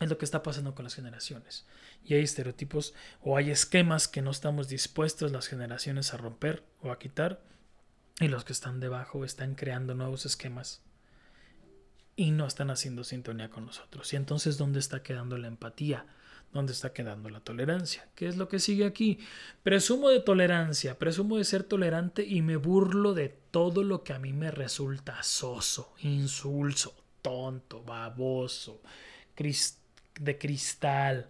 [0.00, 1.66] Es lo que está pasando con las generaciones.
[2.04, 6.90] Y hay estereotipos o hay esquemas que no estamos dispuestos las generaciones a romper o
[6.90, 7.42] a quitar.
[8.20, 10.83] Y los que están debajo están creando nuevos esquemas
[12.16, 14.12] y no están haciendo sintonía con nosotros.
[14.12, 16.06] Y entonces, ¿dónde está quedando la empatía?
[16.52, 18.08] ¿Dónde está quedando la tolerancia?
[18.14, 19.18] ¿Qué es lo que sigue aquí?
[19.64, 24.20] Presumo de tolerancia, presumo de ser tolerante y me burlo de todo lo que a
[24.20, 28.80] mí me resulta soso, insulso, tonto, baboso,
[30.20, 31.28] de cristal.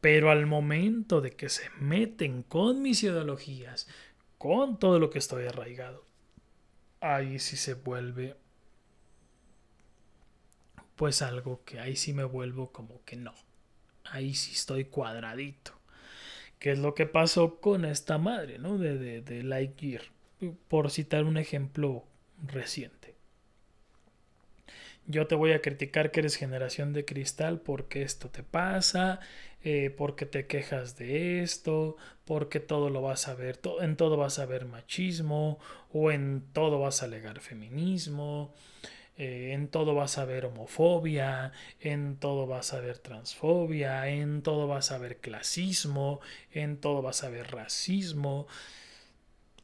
[0.00, 3.88] Pero al momento de que se meten con mis ideologías,
[4.38, 6.04] con todo lo que estoy arraigado,
[7.00, 8.36] ahí sí se vuelve
[11.00, 13.32] pues algo que ahí sí me vuelvo como que no.
[14.04, 15.72] Ahí sí estoy cuadradito.
[16.58, 18.76] ¿Qué es lo que pasó con esta madre, ¿no?
[18.76, 20.02] De, de, de Lightyear.
[20.68, 22.04] Por citar un ejemplo
[22.46, 23.14] reciente.
[25.06, 29.20] Yo te voy a criticar que eres generación de cristal porque esto te pasa,
[29.64, 31.96] eh, porque te quejas de esto,
[32.26, 35.58] porque todo lo vas a ver, en todo vas a ver machismo
[35.94, 38.52] o en todo vas a alegar feminismo
[39.16, 44.66] eh, en todo vas a ver homofobia, en todo vas a ver transfobia, en todo
[44.66, 46.20] vas a ver clasismo,
[46.52, 48.46] en todo vas a ver racismo.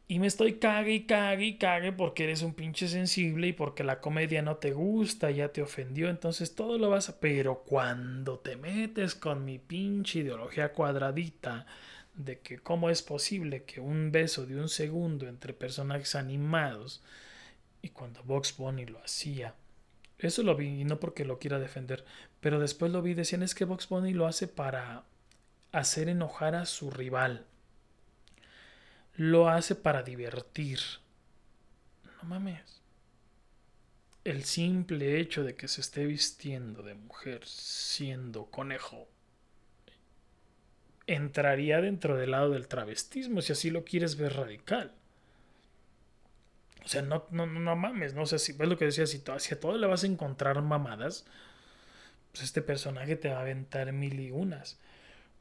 [0.09, 3.83] Y me estoy cague y cague y cague porque eres un pinche sensible y porque
[3.83, 7.19] la comedia no te gusta, ya te ofendió, entonces todo lo vas a...
[7.19, 11.67] Pero cuando te metes con mi pinche ideología cuadradita
[12.15, 17.03] de que cómo es posible que un beso de un segundo entre personajes animados
[17.87, 19.55] y cuando Box Bunny lo hacía,
[20.19, 22.05] eso lo vi, y no porque lo quiera defender,
[22.41, 25.05] pero después lo vi, decían es que Box Bunny lo hace para
[25.71, 27.47] hacer enojar a su rival.
[29.15, 30.81] Lo hace para divertir.
[32.05, 32.83] No mames.
[34.25, 39.07] El simple hecho de que se esté vistiendo de mujer siendo conejo
[41.07, 44.93] entraría dentro del lado del travestismo, si así lo quieres ver radical.
[46.87, 49.61] O sea, no, no, no mames, no sé si ves lo que decía, si, a
[49.61, 51.27] todo le vas a encontrar mamadas,
[52.31, 54.79] pues este personaje te va a aventar mil y unas.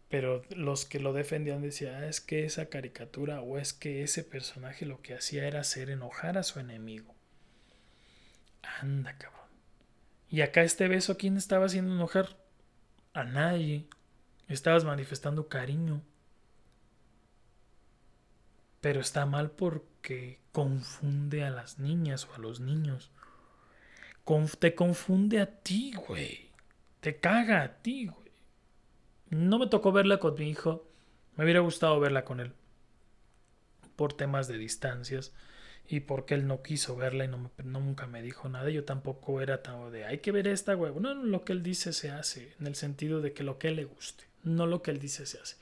[0.09, 4.23] Pero los que lo defendían decían, ah, es que esa caricatura o es que ese
[4.23, 7.13] personaje lo que hacía era hacer enojar a su enemigo.
[8.81, 9.47] Anda, cabrón.
[10.27, 12.37] Y acá este beso, ¿a quién estaba haciendo enojar?
[13.13, 13.85] A nadie.
[14.47, 16.01] Estabas manifestando cariño.
[18.81, 19.51] Pero está mal
[20.05, 23.09] porque confunde a las niñas o a los niños.
[24.59, 26.51] te confunde a ti, güey.
[26.99, 28.31] Te caga a ti, güey.
[29.31, 30.87] No me tocó verla con mi hijo.
[31.35, 32.53] Me hubiera gustado verla con él.
[33.95, 35.33] Por temas de distancias.
[35.87, 38.69] Y porque él no quiso verla y no, nunca me dijo nada.
[38.69, 40.93] Yo tampoco era tan de hay que ver esta, güey.
[40.99, 42.53] No, lo que él dice se hace.
[42.59, 44.25] En el sentido de que lo que él le guste.
[44.43, 45.55] No lo que él dice se hace.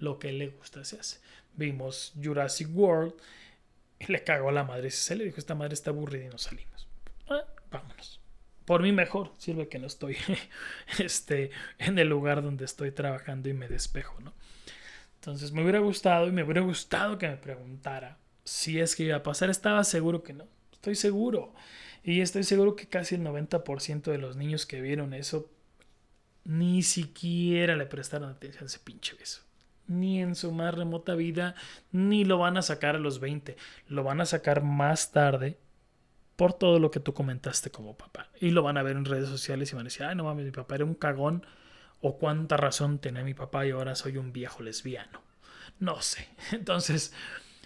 [0.00, 1.20] Lo que él le gusta se hace
[1.56, 3.14] vimos Jurassic World
[3.98, 4.90] y le cagó a la madre.
[4.90, 6.88] Se le dijo, esta madre está aburrida y nos salimos.
[7.28, 8.20] Ah, vámonos.
[8.64, 10.16] Por mí mejor, sirve que no estoy
[10.98, 14.32] este, en el lugar donde estoy trabajando y me despejo, ¿no?
[15.16, 19.16] Entonces me hubiera gustado y me hubiera gustado que me preguntara si es que iba
[19.16, 19.50] a pasar.
[19.50, 20.46] Estaba seguro que no.
[20.72, 21.54] Estoy seguro.
[22.02, 25.50] Y estoy seguro que casi el 90% de los niños que vieron eso
[26.44, 29.42] ni siquiera le prestaron atención a ese pinche beso
[29.86, 31.54] ni en su más remota vida,
[31.92, 33.56] ni lo van a sacar a los 20.
[33.88, 35.58] Lo van a sacar más tarde
[36.36, 38.28] por todo lo que tú comentaste como papá.
[38.40, 40.44] Y lo van a ver en redes sociales y van a decir, ay, no mames,
[40.44, 41.46] mi papá era un cagón.
[42.00, 45.22] O cuánta razón tenía mi papá y ahora soy un viejo lesbiano.
[45.78, 46.28] No sé.
[46.52, 47.12] Entonces,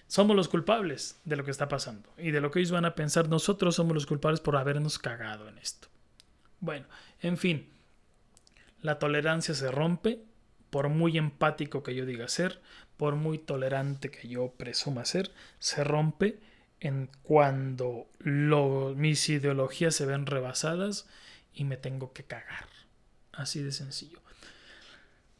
[0.07, 2.95] somos los culpables de lo que está pasando y de lo que ellos van a
[2.95, 3.28] pensar.
[3.28, 5.89] Nosotros somos los culpables por habernos cagado en esto.
[6.61, 6.86] Bueno,
[7.20, 7.69] en fin,
[8.81, 10.24] la tolerancia se rompe
[10.70, 12.61] por muy empático que yo diga ser,
[12.97, 16.39] por muy tolerante que yo presuma ser, se rompe
[16.81, 21.09] en cuando mis ideologías se ven rebasadas
[21.53, 22.69] y me tengo que cagar.
[23.32, 24.20] Así de sencillo.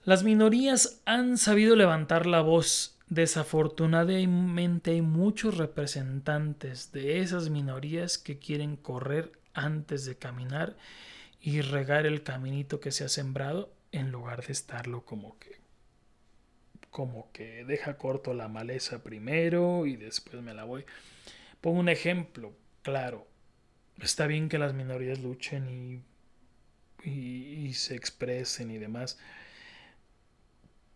[0.05, 8.39] Las minorías han sabido levantar la voz Desafortunadamente hay muchos representantes de esas minorías que
[8.39, 10.77] quieren correr antes de caminar
[11.41, 15.59] y regar el caminito que se ha sembrado en lugar de estarlo como que
[16.90, 20.85] como que deja corto la maleza primero y después me la voy.
[21.60, 23.27] Pongo un ejemplo, claro.
[24.01, 29.19] Está bien que las minorías luchen y, y, y se expresen y demás.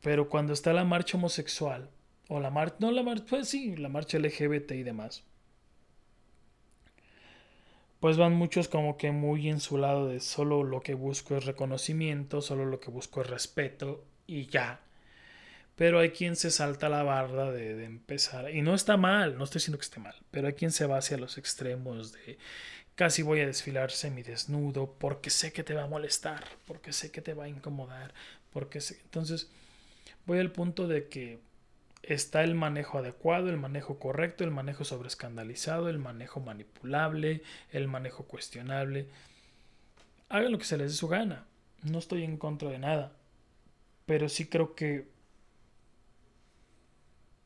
[0.01, 1.91] Pero cuando está la marcha homosexual,
[2.29, 5.23] o la marcha, no la marcha, pues sí, la marcha LGBT y demás.
[8.03, 11.45] Pues van muchos como que muy en su lado de solo lo que busco es
[11.45, 14.81] reconocimiento, solo lo que busco es respeto y ya.
[15.77, 18.53] Pero hay quien se salta la barda de, empezar.
[18.53, 20.99] Y no está mal, no estoy diciendo que esté mal, pero hay quien se va
[20.99, 22.39] hacia los extremos de
[22.97, 27.23] casi voy a desfilar desnudo porque sé que te va a molestar, porque sé que
[27.23, 28.13] te va a incomodar,
[28.53, 28.81] porque.
[29.05, 29.49] Entonces,
[30.27, 31.39] voy al punto de que
[32.03, 38.25] está el manejo adecuado, el manejo correcto, el manejo sobreescandalizado, el manejo manipulable, el manejo
[38.25, 39.09] cuestionable.
[40.29, 41.47] Hagan lo que se les dé su gana.
[41.83, 43.13] No estoy en contra de nada.
[44.07, 45.13] Pero sí creo que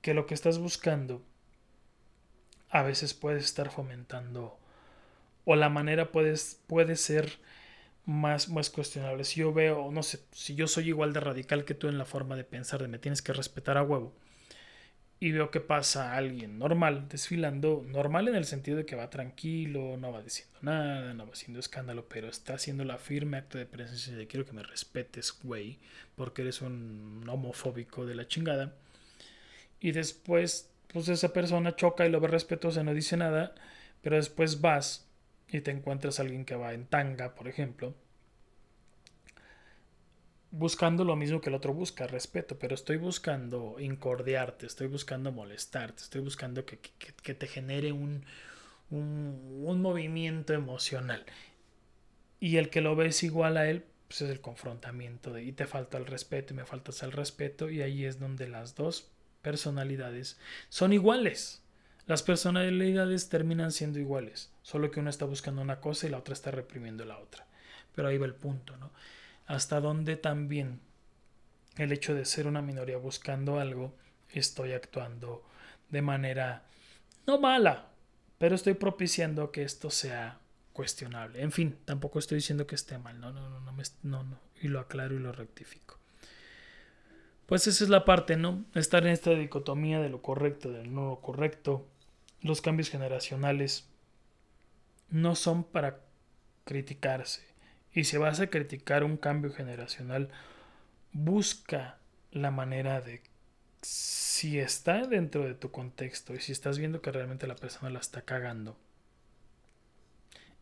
[0.07, 1.21] que lo que estás buscando
[2.71, 4.57] a veces puedes estar fomentando
[5.45, 7.41] o la manera puedes, puede ser
[8.05, 9.25] más, más cuestionable.
[9.25, 12.05] Si yo veo, no sé, si yo soy igual de radical que tú en la
[12.05, 14.15] forma de pensar de me tienes que respetar a huevo,
[15.19, 19.97] y veo que pasa alguien normal desfilando, normal en el sentido de que va tranquilo,
[19.97, 23.65] no va diciendo nada, no va haciendo escándalo, pero está haciendo la firme acto de
[23.65, 25.79] presencia de quiero que me respetes, güey,
[26.17, 28.75] porque eres un homofóbico de la chingada.
[29.81, 33.55] Y después, pues esa persona choca y lo ve respetuoso, no dice nada,
[34.03, 35.07] pero después vas
[35.49, 37.95] y te encuentras a alguien que va en tanga, por ejemplo,
[40.51, 46.03] buscando lo mismo que el otro busca, respeto, pero estoy buscando incordiarte, estoy buscando molestarte,
[46.03, 48.25] estoy buscando que, te genere un,
[48.91, 51.25] un, movimiento emocional.
[52.41, 55.67] Y el que lo ves igual a él, pues es el confrontamiento de, y te
[55.67, 59.11] falta el respeto y me faltas el respeto y ahí es donde las dos
[59.43, 61.63] personalidades son iguales.
[62.07, 66.35] Las personalidades terminan siendo iguales, solo que una está buscando una cosa y la otra
[66.35, 67.47] está reprimiendo la otra.
[67.97, 68.93] Pero ahí va el punto, ¿no?
[69.47, 70.81] Hasta dónde también
[71.77, 73.95] el hecho de ser una minoría buscando algo,
[74.31, 75.45] estoy actuando
[75.91, 76.65] de manera
[77.27, 77.89] no mala,
[78.39, 80.41] pero estoy propiciando que esto sea
[80.73, 81.43] cuestionable.
[81.43, 84.69] En fin, tampoco estoy diciendo que esté mal, no, no, no, no, no, no, y
[84.69, 85.99] lo aclaro y lo rectifico.
[87.47, 88.65] Pues esa es la parte, ¿no?
[88.75, 91.87] Estar en esta dicotomía de lo correcto, del no correcto.
[92.41, 93.89] Los cambios generacionales
[95.11, 96.01] no son para
[96.65, 97.47] criticarse,
[97.97, 100.29] y si vas a criticar un cambio generacional,
[101.13, 101.97] busca
[102.31, 103.23] la manera de
[103.81, 108.01] si está dentro de tu contexto y si estás viendo que realmente la persona la
[108.01, 108.77] está cagando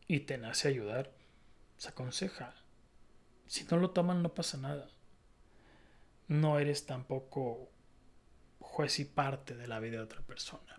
[0.06, 1.10] y te nace ayudar,
[1.76, 2.54] se aconseja.
[3.48, 4.86] Si no lo toman no pasa nada.
[6.28, 7.68] No eres tampoco
[8.60, 10.78] juez y parte de la vida de otra persona.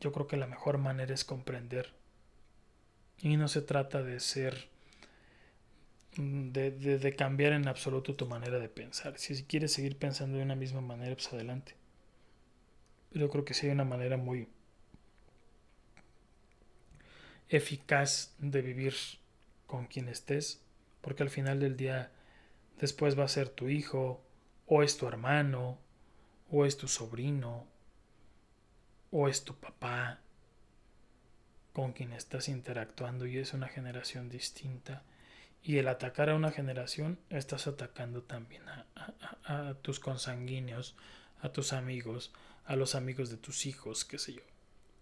[0.00, 2.01] Yo creo que la mejor manera es comprender
[3.20, 4.68] y no se trata de ser,
[6.16, 9.18] de, de, cambiar en absoluto tu manera de pensar.
[9.18, 11.74] Si quieres seguir pensando de una misma manera, pues adelante.
[13.12, 14.48] Pero creo que sí hay una manera muy
[17.48, 18.94] eficaz de vivir
[19.66, 20.62] con quien estés,
[21.00, 22.10] porque al final del día
[22.80, 24.22] después va a ser tu hijo,
[24.66, 25.78] o es tu hermano,
[26.50, 27.66] o es tu sobrino,
[29.10, 30.21] o es tu papá,
[31.72, 35.02] con quien estás interactuando y es una generación distinta.
[35.62, 38.62] Y el atacar a una generación, estás atacando también
[39.44, 40.96] a, tus consanguíneos,
[41.40, 42.32] a tus amigos,
[42.64, 44.42] a los amigos de tus hijos, qué sé yo.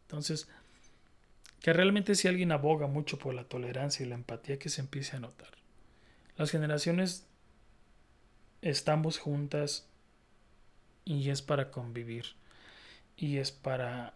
[0.03, 0.49] Entonces,
[1.61, 5.17] que realmente si alguien aboga mucho por la tolerancia y la empatía, que se empiece
[5.17, 5.51] a notar.
[6.37, 7.27] Las generaciones
[8.63, 9.87] estamos juntas
[11.05, 12.27] y es para convivir
[13.17, 14.15] y es para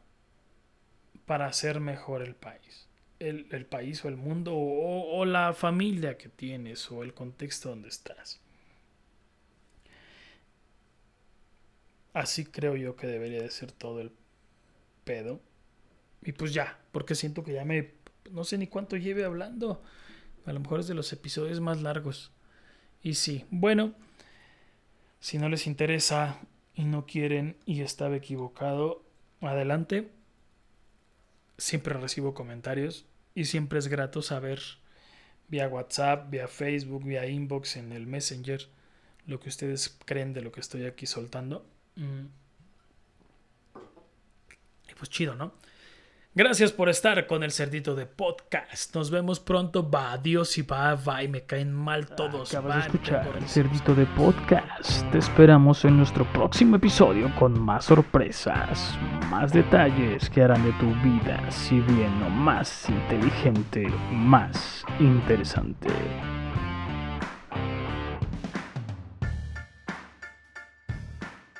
[1.26, 2.88] para hacer mejor el país.
[3.20, 7.88] El, país o el mundo o, o, la familia que tienes o el contexto donde
[7.88, 8.40] estás.
[12.12, 14.12] Así creo yo que debería de ser todo el
[15.04, 15.40] pedo.
[16.22, 17.92] Y pues ya, porque siento que ya me...
[18.30, 19.82] No sé ni cuánto lleve hablando.
[20.46, 22.30] A lo mejor es de los episodios más largos.
[23.02, 23.94] Y sí, bueno,
[25.20, 26.40] si no les interesa
[26.74, 29.02] y no quieren y estaba equivocado,
[29.40, 30.10] adelante.
[31.58, 34.60] Siempre recibo comentarios y siempre es grato saber
[35.48, 38.68] vía WhatsApp, vía Facebook, vía inbox en el Messenger
[39.26, 41.66] lo que ustedes creen de lo que estoy aquí soltando.
[41.96, 42.26] Mm.
[44.90, 45.54] Y pues chido, ¿no?
[46.36, 48.92] Gracias por estar con el Cerdito de Podcast.
[48.96, 49.88] Nos vemos pronto.
[49.88, 51.22] Va, adiós y va, va.
[51.22, 52.52] Y me caen mal todos.
[52.52, 55.08] Acabas de escuchar el Cerdito de Podcast.
[55.12, 58.98] Te esperamos en nuestro próximo episodio con más sorpresas,
[59.30, 65.88] más detalles que harán de tu vida, si bien no más inteligente, más interesante.